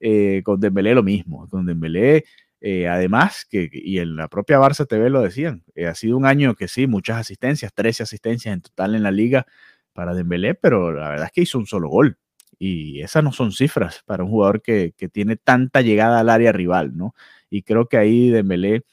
Eh, 0.00 0.42
con 0.44 0.58
Dembélé 0.60 0.94
lo 0.94 1.04
mismo. 1.04 1.46
Con 1.48 1.66
Dembélé 1.66 2.24
eh, 2.64 2.86
además, 2.86 3.44
que, 3.50 3.68
y 3.72 3.98
en 3.98 4.14
la 4.14 4.28
propia 4.28 4.60
Barça 4.60 4.86
TV 4.86 5.10
lo 5.10 5.20
decían, 5.20 5.64
eh, 5.74 5.86
ha 5.86 5.96
sido 5.96 6.16
un 6.16 6.26
año 6.26 6.54
que 6.54 6.68
sí, 6.68 6.86
muchas 6.86 7.18
asistencias, 7.18 7.74
13 7.74 8.04
asistencias 8.04 8.54
en 8.54 8.62
total 8.62 8.94
en 8.94 9.02
la 9.02 9.10
liga 9.10 9.46
para 9.92 10.14
Dembélé, 10.14 10.54
pero 10.54 10.92
la 10.92 11.08
verdad 11.10 11.26
es 11.26 11.32
que 11.32 11.42
hizo 11.42 11.58
un 11.58 11.66
solo 11.66 11.88
gol. 11.88 12.18
Y 12.60 13.00
esas 13.02 13.24
no 13.24 13.32
son 13.32 13.50
cifras 13.50 14.04
para 14.06 14.22
un 14.22 14.30
jugador 14.30 14.62
que, 14.62 14.94
tiene 15.12 15.36
tanta 15.36 15.80
llegada 15.82 16.20
al 16.20 16.28
área 16.28 16.52
rival, 16.52 16.96
¿no? 16.96 17.14
Y 17.50 17.62
creo 17.62 17.88
que 17.88 17.96
ahí 17.96 18.30
Dembélé 18.30 18.84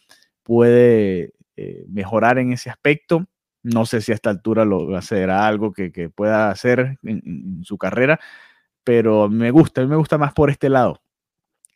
puede 0.44 1.34
eh, 1.56 1.86
mejorar 1.90 2.40
en 2.40 2.54
ese 2.54 2.72
aspecto. 2.72 3.28
No 3.62 3.86
sé 3.86 4.02
si 4.02 4.12
a 4.12 4.16
esta 4.16 4.32
altura 4.32 4.66
lo 4.66 5.00
será 5.04 5.48
algo 5.48 5.74
que, 5.74 5.92
pueda 6.10 6.50
hacer 6.50 6.98
en, 7.04 7.22
en, 7.26 7.64
su 7.64 7.78
carrera, 7.78 8.20
pero 8.84 9.30
me 9.30 9.52
gusta, 9.52 9.86
me 9.86 9.96
gusta 9.96 10.18
más 10.18 10.34
por 10.34 10.50
este 10.50 10.70
lado, 10.70 11.02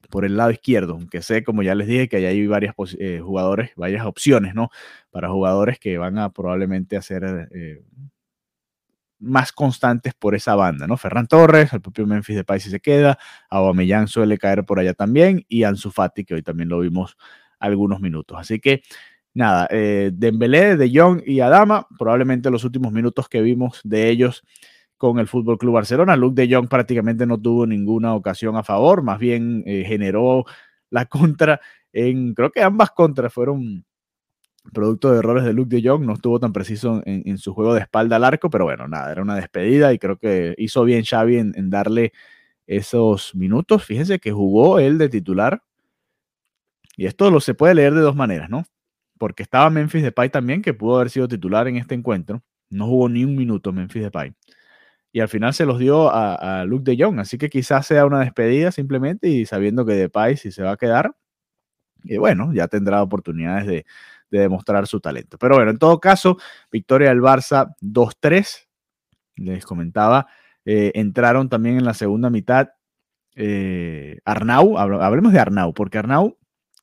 por 0.10 0.25
el 0.25 0.38
lado 0.38 0.51
izquierdo, 0.51 0.93
aunque 0.93 1.22
sé, 1.22 1.43
como 1.43 1.63
ya 1.63 1.75
les 1.75 1.88
dije, 1.88 2.07
que 2.07 2.17
hay 2.17 2.48
varias 2.48 2.75
eh, 3.00 3.19
jugadores, 3.24 3.72
varias 3.75 4.05
opciones, 4.05 4.55
¿no? 4.55 4.69
Para 5.12 5.29
jugadores 5.29 5.79
que 5.79 5.98
van 5.98 6.17
a 6.17 6.29
probablemente 6.31 6.98
hacer 6.98 7.50
eh, 7.51 7.83
más 9.19 9.51
constantes 9.51 10.13
por 10.13 10.36
esa 10.36 10.55
banda, 10.55 10.86
¿no? 10.86 10.98
Ferran 10.98 11.27
Torres, 11.27 11.74
el 11.74 11.81
propio 11.81 12.05
Memphis 12.05 12.36
de 12.36 12.60
si 12.60 12.69
se 12.69 12.79
queda, 12.79 13.17
Aubameyang 13.50 14.07
suele 14.07 14.38
caer 14.38 14.65
por 14.65 14.79
allá 14.79 14.93
también 14.93 15.45
y 15.48 15.63
Ansu 15.63 15.91
Fati, 15.91 16.25
que 16.25 16.36
hoy 16.36 16.43
también 16.43 16.69
lo 16.69 16.79
vimos 16.79 17.17
algunos 17.60 18.01
minutos. 18.01 18.38
Así 18.39 18.60
que 18.60 18.83
nada, 19.33 19.67
eh, 19.72 20.12
Dembélé, 20.13 20.75
De 20.75 20.91
Jong 20.93 21.24
y 21.25 21.39
Adama, 21.39 21.88
probablemente 21.98 22.51
los 22.51 22.63
últimos 22.65 22.91
minutos 22.91 23.29
que 23.29 23.41
vimos 23.41 23.79
de 23.83 24.10
ellos 24.10 24.43
con 25.03 25.19
el 25.19 25.27
Fútbol 25.27 25.57
Club 25.57 25.74
Barcelona. 25.74 26.15
Luke 26.15 26.41
de 26.41 26.55
Jong 26.55 26.69
prácticamente 26.69 27.25
no 27.25 27.38
tuvo 27.38 27.67
ninguna 27.67 28.15
ocasión 28.15 28.55
a 28.55 28.63
favor, 28.63 29.03
más 29.03 29.19
bien 29.19 29.62
eh, 29.65 29.83
generó 29.86 30.45
la 30.89 31.05
contra 31.07 31.60
en, 31.91 32.33
creo 32.33 32.51
que 32.51 32.62
ambas 32.63 32.91
contras 32.91 33.33
fueron 33.33 33.83
producto 34.74 35.12
de 35.12 35.19
errores 35.19 35.43
de 35.43 35.51
Luke 35.51 35.75
de 35.75 35.86
Jong, 35.86 36.05
no 36.05 36.13
estuvo 36.13 36.39
tan 36.39 36.53
preciso 36.53 37.01
en, 37.05 37.38
su 37.38 37.53
juego 37.53 37.74
de 37.74 37.81
espalda 37.81 38.15
al 38.15 38.24
arco, 38.24 38.50
pero 38.50 38.63
bueno, 38.63 38.88
nada, 38.88 39.12
era 39.12 39.22
una 39.22 39.36
despedida 39.36 39.91
y 39.91 40.00
creo 40.00 40.17
que 40.17 40.55
hizo 40.57 40.86
bien 40.86 41.03
Xavi 41.03 41.36
en, 41.36 41.51
en 41.57 41.69
darle 41.69 42.13
esos 42.65 43.36
minutos. 43.36 43.83
Fíjense 43.83 44.19
que 44.19 44.31
jugó 44.31 44.79
él 44.79 44.98
de 44.98 45.10
titular 45.10 45.62
y 46.95 47.07
esto 47.07 47.29
lo 47.29 47.41
se 47.41 47.55
puede 47.55 47.75
leer 47.75 47.93
de 47.93 48.00
dos 48.00 48.15
maneras, 48.15 48.50
¿no? 48.50 48.63
Porque 49.17 49.43
estaba 49.43 49.69
Memphis 49.69 50.01
Depay 50.03 50.29
también, 50.29 50.62
que 50.62 50.74
pudo 50.74 50.95
haber 50.95 51.10
sido 51.10 51.27
titular 51.27 51.67
en 51.67 51.75
este 51.75 51.93
encuentro. 51.93 52.41
No 52.69 52.88
jugó 52.88 53.10
ni 53.10 53.25
un 53.25 53.36
minuto 53.36 53.74
Memphis 53.74 54.03
Depay 54.03 54.33
y 55.13 55.20
al 55.20 55.29
final 55.29 55.53
se 55.53 55.65
los 55.65 55.77
dio 55.77 56.10
a, 56.12 56.65
Luke 56.65 56.91
de 56.91 57.01
Jong. 57.01 57.20
Así 57.20 57.38
que 57.38 57.48
quizás 57.50 57.86
sea 57.86 58.05
una 58.05 58.22
despedida 58.22 58.72
simplemente 58.72 59.29
y 59.29 59.46
sabiendo 59.46 59.86
que 59.86 59.93
Depay 59.93 60.36
si 60.38 60.51
se 60.51 60.63
va 60.63 60.72
a 60.72 60.77
quedar, 60.77 61.15
y 62.03 62.17
bueno, 62.17 62.51
ya 62.53 62.67
tendrá 62.67 63.01
oportunidades 63.01 63.67
de, 63.67 63.86
demostrar 64.32 64.88
su 64.88 65.00
talento. 65.00 65.38
Pero 65.38 65.58
bueno, 65.58 65.70
en 65.70 65.77
todo 65.77 66.00
caso, 66.00 66.38
victoria 66.72 67.10
del 67.10 67.22
Barça 67.22 67.75
2-3. 67.82 68.67
Les 69.36 69.63
comentaba, 69.63 70.25
eh, 70.65 70.91
entraron 70.96 71.50
también 71.50 71.77
en 71.77 71.86
la 71.86 71.93
segunda 71.93 72.32
mitad 72.32 72.70
eh, 73.36 74.17
Arnau, 74.25 74.79
hablemos 74.79 75.34
de 75.34 75.39
Arnau, 75.39 75.75
porque 75.75 76.00
Arnau 76.00 76.39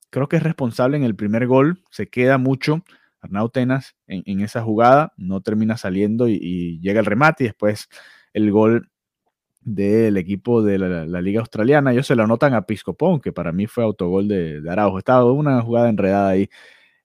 creo 0.09 0.29
que 0.29 0.37
es 0.37 0.43
responsable 0.43 0.95
en 0.95 1.03
el 1.03 1.13
primer 1.13 1.45
gol, 1.45 1.83
se 1.89 2.07
queda 2.07 2.37
mucho. 2.37 2.85
Arnau 3.19 3.49
Tenas 3.49 3.97
en, 4.07 4.39
esa 4.39 4.63
jugada 4.63 5.11
no 5.17 5.41
termina 5.41 5.75
saliendo 5.75 6.29
y, 6.29 6.39
y, 6.41 6.79
llega 6.79 7.01
el 7.01 7.05
remate 7.05 7.43
y 7.43 7.47
después 7.47 7.89
el 8.33 8.51
gol 8.51 8.89
del 9.61 10.17
equipo 10.17 10.63
de 10.63 10.79
la, 10.79 11.21
Liga 11.21 11.39
Australiana. 11.41 11.91
Ellos 11.91 12.07
se 12.07 12.15
lo 12.15 12.23
anotan 12.23 12.53
a 12.53 12.63
Piscopón, 12.63 13.21
que 13.21 13.31
para 13.31 13.51
mí 13.51 13.67
fue 13.67 13.83
autogol 13.83 14.27
de, 14.27 14.61
Araujo. 14.69 14.97
Estaba 14.97 15.31
una 15.31 15.61
jugada 15.61 15.89
enredada 15.89 16.29
ahí 16.29 16.49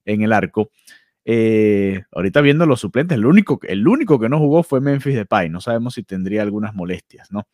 en 0.05 0.21
el 0.21 0.33
arco. 0.33 0.71
Eh, 1.25 2.03
ahorita 2.11 2.41
viendo 2.41 2.65
los 2.65 2.79
suplentes, 2.79 3.17
el 3.17 3.25
único, 3.25 3.59
el 3.63 3.87
único 3.87 4.19
que 4.19 4.29
no 4.29 4.39
jugó 4.39 4.63
fue 4.63 4.81
Memphis 4.81 5.15
Depay. 5.15 5.49
No 5.49 5.61
sabemos 5.61 5.95
si 5.95 6.03
tendría 6.03 6.41
algunas 6.41 6.73
molestias, 6.73 7.31
¿no? 7.31 7.47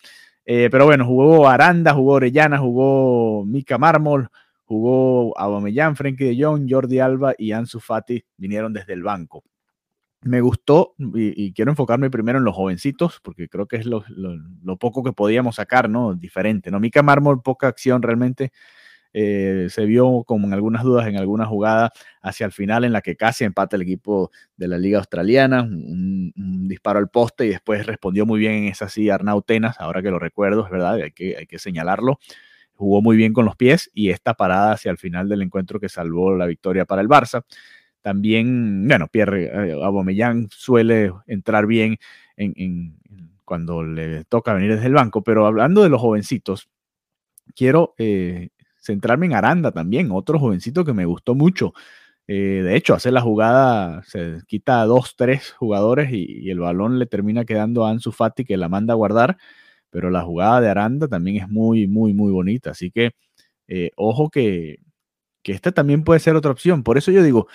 Eh, 0.45 0.69
pero 0.71 0.85
bueno, 0.85 1.05
jugó 1.05 1.47
Aranda, 1.47 1.93
jugó 1.93 2.13
Orellana, 2.13 2.57
jugó 2.59 3.45
Mika 3.45 3.77
Mármol, 3.77 4.29
jugó 4.65 5.37
Aubameyang, 5.37 5.95
Frenkie 5.95 6.25
de 6.25 6.43
Jong, 6.43 6.67
Jordi 6.69 6.99
Alba 6.99 7.33
y 7.37 7.53
Ansu 7.53 7.79
Fati 7.79 8.23
vinieron 8.37 8.73
desde 8.73 8.93
el 8.93 9.03
banco 9.03 9.43
me 10.23 10.41
gustó 10.41 10.95
y, 10.97 11.53
quiero 11.53 11.71
enfocarme 11.71 12.09
primero 12.09 12.37
en 12.37 12.45
los 12.45 12.55
jovencitos, 12.55 13.19
porque 13.21 13.47
creo 13.49 13.67
que 13.67 13.77
es 13.77 13.85
lo, 13.85 14.03
poco 14.79 15.03
que 15.03 15.11
podíamos 15.11 15.55
sacar, 15.55 15.89
¿no? 15.89 16.13
Diferente, 16.13 16.71
¿no? 16.71 16.79
Mika 16.79 17.03
Mármol, 17.03 17.41
poca 17.41 17.67
acción 17.67 18.01
realmente. 18.01 18.51
Eh, 19.15 19.67
se 19.69 19.85
vio 19.85 20.23
como 20.25 20.47
en 20.47 20.53
algunas 20.53 20.83
dudas 20.83 21.05
en 21.07 21.17
alguna 21.17 21.45
jugada 21.45 21.91
hacia 22.23 22.47
el 22.47 22.51
final 22.51 22.83
en 22.83 22.93
la 22.93 23.01
que 23.01 23.15
casi 23.15 23.43
empata 23.43 23.75
el 23.75 23.83
equipo 23.83 24.31
de 24.57 24.67
la 24.67 24.79
Liga 24.79 24.97
Australiana, 24.97 25.61
un, 25.61 26.33
disparo 26.67 26.97
al 26.97 27.09
poste 27.09 27.45
y 27.45 27.49
después 27.49 27.85
respondió 27.85 28.25
muy 28.25 28.39
bien 28.39 28.53
en 28.53 28.63
esa 28.65 28.89
sí 28.89 29.11
Arnau 29.11 29.43
Tenas, 29.43 29.79
ahora 29.79 30.01
que 30.01 30.09
lo 30.09 30.17
recuerdo, 30.17 30.65
es 30.65 30.71
verdad, 30.71 30.95
hay 30.95 31.11
que, 31.11 31.37
hay 31.37 31.45
que 31.45 31.59
señalarlo. 31.59 32.19
Jugó 32.75 33.03
muy 33.03 33.15
bien 33.15 33.33
con 33.33 33.45
los 33.45 33.55
pies 33.55 33.91
y 33.93 34.09
esta 34.09 34.33
parada 34.33 34.71
hacia 34.73 34.89
el 34.89 34.97
final 34.97 35.29
del 35.29 35.43
encuentro 35.43 35.79
que 35.79 35.89
salvó 35.89 36.35
la 36.35 36.47
victoria 36.47 36.85
para 36.85 37.01
el 37.01 37.07
Barça. 37.07 37.43
También, 38.03 38.85
bueno, 38.85 39.07
Pierre 39.07 39.45
eh, 39.45 39.81
Abomellán 39.81 40.49
suele 40.51 41.13
entrar 41.25 41.65
bien 41.65 41.97
en, 42.35 42.97
cuando 43.45 43.81
le 43.81 44.25
toca 44.25 44.53
venir 44.53 44.75
desde 44.75 44.87
el 44.87 44.93
banco, 44.93 45.23
pero 45.23 45.47
hablando 45.47 45.83
de 45.83 45.89
los 45.89 46.01
jovencitos, 46.01 46.69
quiero 47.55 47.95
eh, 47.97 48.49
centrarme 48.77 49.27
en 49.27 49.35
Aranda 49.35 49.71
también, 49.71 50.11
otro 50.11 50.37
jovencito 50.37 50.83
que 50.83 50.91
me 50.93 51.05
gustó 51.05 51.33
mucho. 51.33 51.73
Eh, 52.27 52.61
de 52.65 52.75
hecho, 52.75 52.93
hace 52.93 53.09
la 53.09 53.21
jugada, 53.21 54.03
se 54.03 54.39
quita 54.47 54.81
a 54.81 54.85
dos, 54.85 55.15
tres 55.15 55.51
jugadores 55.53 56.11
y, 56.11 56.49
el 56.49 56.59
balón 56.59 56.99
le 56.99 57.05
termina 57.05 57.45
quedando 57.45 57.85
a 57.85 57.89
Ansu 57.91 58.11
Fati 58.11 58.43
que 58.43 58.57
la 58.57 58.67
manda 58.67 58.93
a 58.93 58.97
guardar, 58.97 59.37
pero 59.91 60.09
la 60.09 60.23
jugada 60.23 60.59
de 60.59 60.69
Aranda 60.69 61.07
también 61.07 61.37
es 61.37 61.49
muy, 61.49 61.87
muy, 61.87 62.13
muy 62.13 62.33
bonita. 62.33 62.71
Así 62.71 62.91
que 62.91 63.11
ojo 63.95 64.29
que, 64.29 64.79
que 65.43 65.53
esta 65.53 65.71
también 65.71 66.03
puede 66.03 66.19
ser 66.19 66.35
otra 66.35 66.51
opción. 66.51 66.83
Por 66.83 66.97
eso 66.97 67.11
yo 67.11 67.23
digo, 67.23 67.47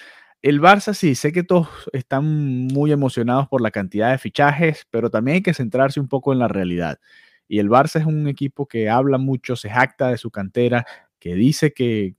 el 0.43 0.61
Barça 0.61 0.95
sí, 0.95 1.15
sé 1.15 1.33
que 1.33 1.43
todos 1.43 1.69
están 1.93 2.69
muy 2.69 2.93
emocionados 2.93 3.49
por 3.49 3.61
la 3.61 3.71
cantidad 3.71 4.11
de 4.13 4.19
fichajes, 4.19 4.87
pero 4.91 5.11
también 5.11 5.37
hay 5.37 5.43
que 5.43 5.55
centrarse 5.55 6.01
un 6.01 6.09
poco 6.09 6.33
en 6.33 6.39
la 6.39 6.49
realidad. 6.49 7.01
Y 7.49 7.59
el 7.59 7.69
Barça 7.69 8.01
es 8.01 8.07
un 8.07 8.29
equipo 8.29 8.67
que 8.67 8.89
habla 8.89 9.19
mucho, 9.19 9.57
se 9.57 9.71
jacta 9.71 10.11
de 10.11 10.19
su 10.19 10.31
cantera, 10.31 10.87
que 11.19 11.35
dice 11.35 11.73
que, 11.73 12.15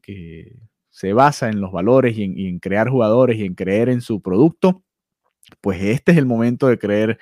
se 0.92 1.14
basa 1.14 1.50
en 1.50 1.62
los 1.62 1.72
valores 1.72 2.18
y 2.18 2.24
en, 2.48 2.60
crear 2.60 2.90
jugadores 2.90 3.38
y 3.38 3.46
en 3.46 3.56
creer 3.56 3.88
en 3.90 4.02
su 4.02 4.22
producto. 4.22 4.84
Pues 5.62 5.82
este 5.82 6.12
es 6.12 6.18
el 6.18 6.26
momento 6.26 6.68
de 6.68 6.78
creer 6.78 7.20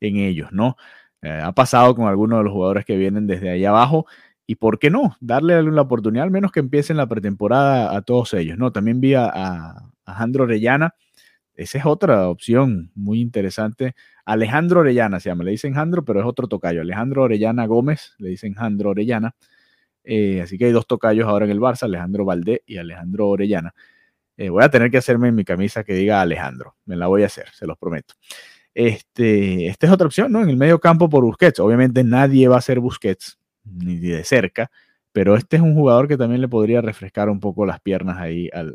en 0.00 0.16
ellos, 0.16 0.52
¿no? 0.52 0.76
Eh, 1.22 1.40
ha 1.42 1.52
pasado 1.52 1.94
con 1.94 2.06
algunos 2.06 2.38
de 2.40 2.44
los 2.44 2.52
jugadores 2.52 2.84
que 2.84 2.98
vienen 2.98 3.26
desde 3.26 3.50
ahí 3.50 3.64
abajo 3.64 4.06
y 4.46 4.56
por 4.56 4.78
qué 4.78 4.90
no, 4.90 5.16
darle 5.20 5.62
la 5.62 5.82
oportunidad, 5.82 6.24
al 6.24 6.30
menos 6.30 6.52
que 6.52 6.60
empiecen 6.60 6.98
la 6.98 7.08
pretemporada 7.08 7.96
a 7.96 8.02
todos 8.02 8.34
ellos, 8.34 8.58
¿no? 8.58 8.72
También 8.72 9.00
vi 9.00 9.14
a, 9.14 9.30
Alejandro 10.04 10.44
Orellana. 10.44 10.94
Esa 11.54 11.78
es 11.78 11.86
otra 11.86 12.28
opción 12.28 12.90
muy 12.94 13.20
interesante. 13.20 13.94
Alejandro 14.24 14.80
Orellana 14.80 15.20
se 15.20 15.28
llama, 15.28 15.44
le 15.44 15.52
dicen 15.52 15.74
Jandro, 15.74 16.04
pero 16.04 16.20
es 16.20 16.26
otro 16.26 16.48
tocayo. 16.48 16.80
Alejandro 16.80 17.22
Orellana 17.22 17.66
Gómez, 17.66 18.14
le 18.18 18.30
dicen 18.30 18.54
Jandro 18.54 18.90
Orellana. 18.90 19.34
Eh, 20.02 20.42
así 20.42 20.58
que 20.58 20.66
hay 20.66 20.72
dos 20.72 20.86
tocayos 20.86 21.26
ahora 21.26 21.44
en 21.44 21.52
el 21.52 21.60
Barça, 21.60 21.84
Alejandro 21.84 22.24
Valdé 22.24 22.62
y 22.66 22.78
Alejandro 22.78 23.28
Orellana. 23.28 23.74
Eh, 24.36 24.48
voy 24.48 24.64
a 24.64 24.68
tener 24.68 24.90
que 24.90 24.98
hacerme 24.98 25.30
mi 25.32 25.44
camisa 25.44 25.84
que 25.84 25.94
diga 25.94 26.20
Alejandro. 26.20 26.76
Me 26.86 26.96
la 26.96 27.06
voy 27.06 27.22
a 27.22 27.26
hacer, 27.26 27.48
se 27.50 27.66
los 27.66 27.78
prometo. 27.78 28.14
Este, 28.74 29.68
esta 29.68 29.86
es 29.86 29.92
otra 29.92 30.06
opción, 30.06 30.32
¿no? 30.32 30.42
En 30.42 30.50
el 30.50 30.56
medio 30.56 30.80
campo 30.80 31.08
por 31.08 31.24
Busquets. 31.24 31.60
Obviamente 31.60 32.02
nadie 32.02 32.48
va 32.48 32.58
a 32.58 32.60
ser 32.60 32.80
Busquets, 32.80 33.38
ni 33.64 33.96
de 33.98 34.24
cerca, 34.24 34.70
pero 35.12 35.36
este 35.36 35.56
es 35.56 35.62
un 35.62 35.74
jugador 35.74 36.08
que 36.08 36.16
también 36.16 36.40
le 36.40 36.48
podría 36.48 36.80
refrescar 36.80 37.30
un 37.30 37.38
poco 37.40 37.64
las 37.64 37.80
piernas 37.80 38.18
ahí 38.18 38.50
al 38.52 38.74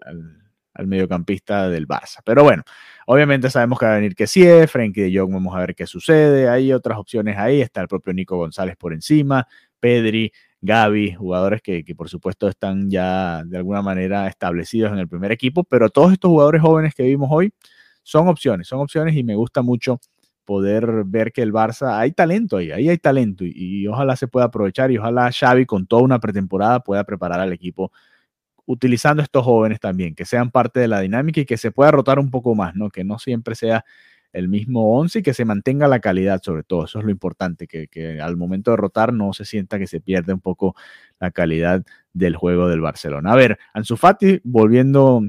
mediocampista 0.87 1.69
del 1.69 1.87
Barça. 1.87 2.19
Pero 2.23 2.43
bueno, 2.43 2.63
obviamente 3.05 3.49
sabemos 3.49 3.79
que 3.79 3.85
va 3.85 3.93
a 3.93 3.95
venir 3.95 4.15
que 4.15 4.27
sí, 4.27 4.45
Frenkie 4.67 5.01
de 5.01 5.19
Jong, 5.19 5.33
vamos 5.33 5.55
a 5.55 5.59
ver 5.59 5.75
qué 5.75 5.87
sucede. 5.87 6.49
Hay 6.49 6.71
otras 6.73 6.97
opciones 6.97 7.37
ahí, 7.37 7.61
está 7.61 7.81
el 7.81 7.87
propio 7.87 8.13
Nico 8.13 8.37
González 8.37 8.75
por 8.77 8.93
encima, 8.93 9.47
Pedri, 9.79 10.31
Gaby, 10.61 11.13
jugadores 11.13 11.61
que, 11.61 11.83
que, 11.85 11.95
por 11.95 12.09
supuesto 12.09 12.47
están 12.47 12.89
ya 12.89 13.43
de 13.45 13.57
alguna 13.57 13.81
manera 13.81 14.27
establecidos 14.27 14.91
en 14.91 14.99
el 14.99 15.07
primer 15.07 15.31
equipo, 15.31 15.63
pero 15.63 15.89
todos 15.89 16.11
estos 16.11 16.29
jugadores 16.29 16.61
jóvenes 16.61 16.93
que 16.93 17.03
vimos 17.03 17.29
hoy 17.31 17.53
son 18.03 18.27
opciones, 18.27 18.67
son 18.67 18.79
opciones 18.81 19.15
y 19.15 19.23
me 19.23 19.35
gusta 19.35 19.61
mucho 19.61 19.99
poder 20.49 21.03
ver 21.05 21.31
que 21.31 21.43
el 21.43 21.53
Barça, 21.53 21.99
hay 21.99 22.11
talento 22.11 22.57
ahí, 22.57 22.71
ahí 22.71 22.89
hay 22.89 22.97
talento 22.97 23.45
y, 23.45 23.53
y, 23.55 23.87
ojalá 23.87 24.15
se 24.15 24.27
pueda 24.27 24.47
aprovechar 24.47 24.91
y 24.91 24.97
ojalá 24.97 25.31
Xavi 25.31 25.67
con 25.67 25.85
toda 25.85 26.01
una 26.01 26.19
pretemporada 26.19 26.79
pueda 26.79 27.03
preparar 27.03 27.39
al 27.39 27.53
equipo 27.53 27.91
utilizando 28.69 29.23
estos 29.23 29.43
jóvenes 29.43 29.79
también, 29.79 30.13
que 30.13 30.25
sean 30.25 30.51
parte 30.51 30.79
de 30.79 30.87
la 30.87 30.99
dinámica 30.99 31.41
y 31.41 31.45
que 31.45 31.57
se 31.57 31.71
pueda 31.71 31.89
rotar 31.89 32.19
un 32.19 32.29
poco 32.29 32.53
más, 32.53 32.75
¿no? 32.75 32.91
Que 32.91 33.03
no 33.03 33.17
siempre 33.17 33.55
sea 33.55 33.83
el 34.31 34.47
mismo 34.47 34.95
11 34.99 35.19
y 35.19 35.23
que 35.23 35.33
se 35.33 35.43
mantenga 35.43 35.87
la 35.87 35.99
calidad 35.99 36.39
sobre 36.43 36.61
todo, 36.61 36.85
eso 36.85 36.99
es 36.99 37.05
lo 37.05 37.09
importante, 37.09 37.65
que, 37.65 37.87
que 37.87 38.21
al 38.21 38.37
momento 38.37 38.69
de 38.69 38.77
rotar 38.77 39.11
no 39.11 39.33
se 39.33 39.43
sienta 39.43 39.79
que 39.79 39.87
se 39.87 40.01
pierde 40.01 40.33
un 40.33 40.39
poco 40.39 40.75
la 41.19 41.31
calidad 41.31 41.83
del 42.13 42.35
juego 42.35 42.69
del 42.69 42.79
Barcelona. 42.79 43.31
A 43.31 43.35
ver, 43.35 43.57
Ansu 43.73 43.97
Fati 43.97 44.39
volviendo 44.43 45.23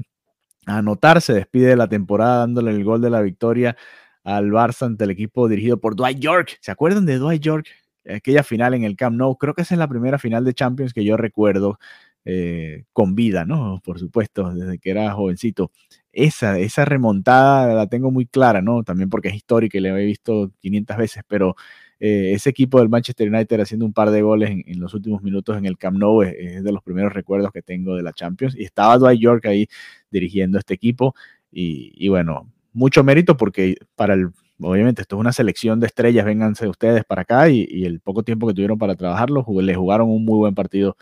a 0.67 0.77
anotar, 0.77 1.19
se 1.19 1.33
despide 1.33 1.69
de 1.69 1.77
la 1.77 1.87
temporada 1.87 2.41
dándole 2.41 2.69
el 2.69 2.83
gol 2.83 3.01
de 3.01 3.09
la 3.09 3.21
victoria 3.21 3.75
al 4.23 4.51
Barça 4.51 4.85
ante 4.85 5.05
el 5.05 5.09
equipo 5.09 5.47
dirigido 5.47 5.79
por 5.79 5.95
Dwight 5.95 6.19
York. 6.19 6.59
¿Se 6.61 6.69
acuerdan 6.69 7.07
de 7.07 7.17
Dwight 7.17 7.41
York? 7.41 7.65
Aquella 8.07 8.43
final 8.43 8.75
en 8.75 8.83
el 8.83 8.95
Camp 8.95 9.17
Nou, 9.17 9.35
creo 9.35 9.55
que 9.55 9.63
esa 9.63 9.73
es 9.73 9.79
la 9.79 9.87
primera 9.87 10.19
final 10.19 10.45
de 10.45 10.53
Champions 10.53 10.93
que 10.93 11.03
yo 11.03 11.17
recuerdo 11.17 11.79
eh, 12.25 12.83
con 12.93 13.15
vida, 13.15 13.45
¿no? 13.45 13.81
Por 13.83 13.99
supuesto, 13.99 14.53
desde 14.53 14.77
que 14.79 14.91
era 14.91 15.11
jovencito. 15.13 15.71
Esa, 16.13 16.59
esa 16.59 16.85
remontada 16.85 17.73
la 17.73 17.87
tengo 17.87 18.11
muy 18.11 18.25
clara, 18.25 18.61
¿no? 18.61 18.83
También 18.83 19.09
porque 19.09 19.29
es 19.29 19.35
histórica 19.35 19.77
y 19.77 19.81
la 19.81 19.99
he 19.99 20.05
visto 20.05 20.51
500 20.59 20.97
veces, 20.97 21.23
pero 21.27 21.55
eh, 21.99 22.33
ese 22.33 22.49
equipo 22.49 22.79
del 22.79 22.89
Manchester 22.89 23.29
United 23.31 23.59
haciendo 23.61 23.85
un 23.85 23.93
par 23.93 24.11
de 24.11 24.21
goles 24.23 24.49
en, 24.51 24.79
los 24.79 24.93
últimos 24.95 25.21
minutos 25.21 25.55
en 25.57 25.65
el 25.65 25.77
Camp 25.77 25.97
Nou 25.97 26.23
es, 26.23 26.63
de 26.63 26.71
los 26.71 26.83
primeros 26.83 27.13
recuerdos 27.13 27.51
que 27.51 27.61
tengo 27.61 27.95
de 27.95 28.03
la 28.03 28.13
Champions. 28.13 28.55
Y 28.57 28.63
estaba 28.63 28.97
Dwight 28.97 29.19
York 29.19 29.45
ahí 29.45 29.67
dirigiendo 30.11 30.57
este 30.59 30.73
equipo. 30.73 31.15
Y, 31.51 32.07
bueno, 32.09 32.51
mucho 32.73 33.03
mérito 33.03 33.37
porque 33.37 33.75
para 33.95 34.13
el, 34.13 34.29
obviamente 34.59 35.01
esto 35.01 35.15
es 35.15 35.19
una 35.19 35.33
selección 35.33 35.79
de 35.79 35.87
estrellas, 35.87 36.25
vénganse 36.25 36.67
ustedes 36.67 37.03
para 37.03 37.23
acá 37.23 37.49
y, 37.49 37.67
y 37.69 37.85
el 37.85 37.99
poco 37.99 38.23
tiempo 38.23 38.47
que 38.47 38.53
tuvieron 38.53 38.77
para 38.77 38.95
trabajarlo, 38.95 39.45
le 39.61 39.75
jugaron 39.75 40.09
un 40.09 40.23
muy 40.25 40.37
buen 40.37 40.55
partido 40.55 40.97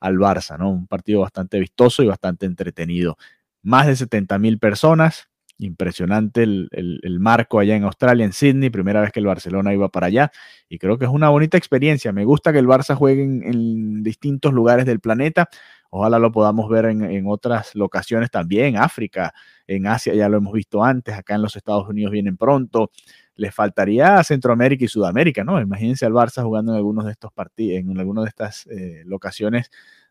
al 0.00 0.16
Barça, 0.16 0.58
¿no? 0.58 0.70
Un 0.70 0.86
partido 0.86 1.20
bastante 1.20 1.60
vistoso 1.60 2.02
y 2.02 2.06
bastante 2.06 2.46
entretenido. 2.46 3.16
Más 3.62 3.86
de 3.86 3.96
70 3.96 4.38
mil 4.38 4.58
personas, 4.58 5.28
impresionante 5.58 6.42
el, 6.42 6.68
el, 6.72 7.20
marco 7.20 7.58
allá 7.58 7.76
en 7.76 7.84
Australia, 7.84 8.24
en 8.24 8.32
Sydney, 8.32 8.70
primera 8.70 9.02
vez 9.02 9.12
que 9.12 9.20
el 9.20 9.26
Barcelona 9.26 9.74
iba 9.74 9.90
para 9.90 10.06
allá 10.06 10.32
y 10.68 10.78
creo 10.78 10.98
que 10.98 11.04
es 11.04 11.10
una 11.10 11.28
bonita 11.28 11.58
experiencia. 11.58 12.12
Me 12.12 12.24
gusta 12.24 12.52
que 12.52 12.58
el 12.58 12.66
Barça 12.66 12.94
juegue 12.94 13.22
en 13.22 14.02
distintos 14.02 14.52
lugares 14.52 14.86
del 14.86 15.00
planeta. 15.00 15.48
Ojalá 15.90 16.18
lo 16.18 16.30
podamos 16.30 16.68
ver 16.68 16.86
en, 16.86 17.02
en, 17.02 17.26
otras 17.26 17.74
locaciones 17.74 18.30
también, 18.30 18.76
África, 18.76 19.34
en 19.66 19.86
Asia 19.86 20.14
ya 20.14 20.28
lo 20.28 20.38
hemos 20.38 20.52
visto 20.52 20.84
antes, 20.84 21.14
acá 21.14 21.34
en 21.34 21.42
los 21.42 21.56
Estados 21.56 21.88
Unidos 21.88 22.12
vienen 22.12 22.36
pronto. 22.36 22.90
Les 23.34 23.54
faltaría 23.54 24.22
Centroamérica 24.22 24.84
y 24.84 24.88
Sudamérica, 24.88 25.44
¿no? 25.44 25.60
Imagínense 25.60 26.06
al 26.06 26.12
Barça 26.12 26.42
jugando 26.42 26.72
en 26.72 26.78
algunos 26.78 27.06
de 27.06 27.12
estos 27.12 27.32
partidos, 27.32 27.80
en 27.80 27.98
algunas 27.98 28.24
de 28.24 28.28
estas 28.28 28.66
eh, 28.66 29.02
locaciones 29.06 29.70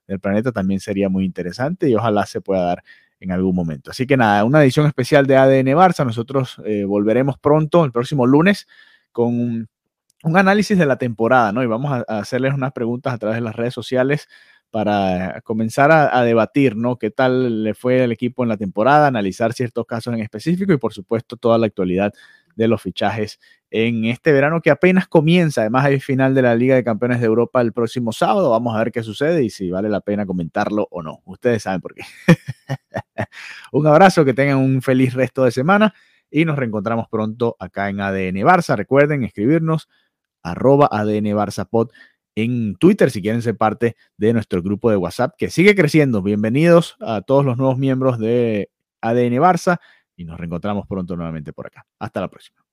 del 0.09 0.19
planeta 0.19 0.51
también 0.51 0.79
sería 0.79 1.07
muy 1.07 1.23
interesante 1.23 1.87
y 1.87 1.95
ojalá 1.95 2.25
se 2.25 2.41
pueda 2.41 2.63
dar 2.63 2.83
en 3.19 3.31
algún 3.31 3.55
momento. 3.55 3.91
Así 3.91 4.07
que 4.07 4.17
nada, 4.17 4.43
una 4.43 4.63
edición 4.63 4.87
especial 4.87 5.27
de 5.27 5.35
ADN 5.37 5.67
Barça. 5.75 6.05
Nosotros 6.05 6.59
eh, 6.65 6.83
volveremos 6.83 7.37
pronto, 7.37 7.85
el 7.85 7.91
próximo 7.91 8.25
lunes, 8.25 8.67
con 9.11 9.27
un, 9.27 9.69
un, 10.23 10.37
análisis 10.37 10.77
de 10.77 10.85
la 10.85 10.97
temporada, 10.97 11.51
¿no? 11.51 11.61
Y 11.63 11.67
vamos 11.67 11.91
a, 11.91 12.05
a, 12.07 12.19
hacerles 12.19 12.53
unas 12.53 12.71
preguntas 12.71 13.13
a 13.13 13.17
través 13.17 13.37
de 13.37 13.41
las 13.41 13.55
redes 13.55 13.73
sociales 13.73 14.27
para 14.71 15.41
comenzar 15.41 15.91
a, 15.91 16.23
debatir, 16.23 16.75
¿no? 16.75 16.97
¿Qué 16.97 17.11
tal 17.11 17.63
le 17.63 17.73
fue 17.73 18.03
el 18.03 18.11
equipo 18.11 18.43
en 18.43 18.49
la 18.49 18.57
temporada? 18.57 19.07
Analizar 19.07 19.53
ciertos 19.53 19.85
casos 19.85 20.13
en 20.13 20.19
específico 20.21 20.73
y, 20.73 20.77
por 20.77 20.93
supuesto, 20.93 21.37
toda 21.37 21.57
la 21.57 21.65
actualidad 21.67 22.13
de 22.55 22.67
los 22.67 22.81
fichajes 22.81 23.39
en 23.71 24.05
este 24.05 24.31
verano 24.31 24.61
que 24.61 24.69
apenas 24.69 25.07
comienza. 25.07 25.61
Además, 25.61 25.85
hay 25.85 25.99
final 25.99 26.35
de 26.35 26.41
la 26.41 26.55
Liga 26.55 26.75
de 26.75 26.83
Campeones 26.83 27.19
de 27.19 27.25
Europa 27.25 27.61
el 27.61 27.73
próximo 27.73 28.11
sábado. 28.11 28.51
Vamos 28.51 28.75
a 28.75 28.79
ver 28.79 28.91
qué 28.91 29.01
sucede 29.01 29.43
y 29.43 29.49
si 29.49 29.71
vale 29.71 29.89
la 29.89 30.01
pena 30.01 30.25
comentarlo 30.25 30.87
o 30.91 31.01
no. 31.01 31.21
Ustedes 31.25 31.63
saben 31.63 31.81
por 31.81 31.95
qué. 31.95 32.03
un 33.71 33.87
abrazo, 33.87 34.25
que 34.25 34.33
tengan 34.33 34.57
un 34.57 34.81
feliz 34.81 35.13
resto 35.13 35.45
de 35.45 35.51
semana 35.51 35.93
y 36.29 36.45
nos 36.45 36.57
reencontramos 36.57 37.07
pronto 37.09 37.55
acá 37.59 37.89
en 37.89 38.01
ADN 38.01 38.37
Barça. 38.45 38.75
Recuerden 38.75 39.23
escribirnos 39.23 39.87
arroba 40.43 40.89
ADN 40.91 41.27
Barça 41.35 41.67
en 42.41 42.75
Twitter 42.75 43.11
si 43.11 43.21
quieren 43.21 43.41
ser 43.41 43.57
parte 43.57 43.95
de 44.17 44.33
nuestro 44.33 44.61
grupo 44.61 44.89
de 44.89 44.97
WhatsApp 44.97 45.33
que 45.37 45.49
sigue 45.49 45.75
creciendo. 45.75 46.21
Bienvenidos 46.21 46.95
a 46.99 47.21
todos 47.21 47.45
los 47.45 47.57
nuevos 47.57 47.77
miembros 47.77 48.19
de 48.19 48.69
ADN 49.01 49.33
Barça 49.39 49.79
y 50.15 50.25
nos 50.25 50.37
reencontramos 50.37 50.87
pronto 50.87 51.15
nuevamente 51.15 51.53
por 51.53 51.67
acá. 51.67 51.85
Hasta 51.99 52.21
la 52.21 52.29
próxima. 52.29 52.68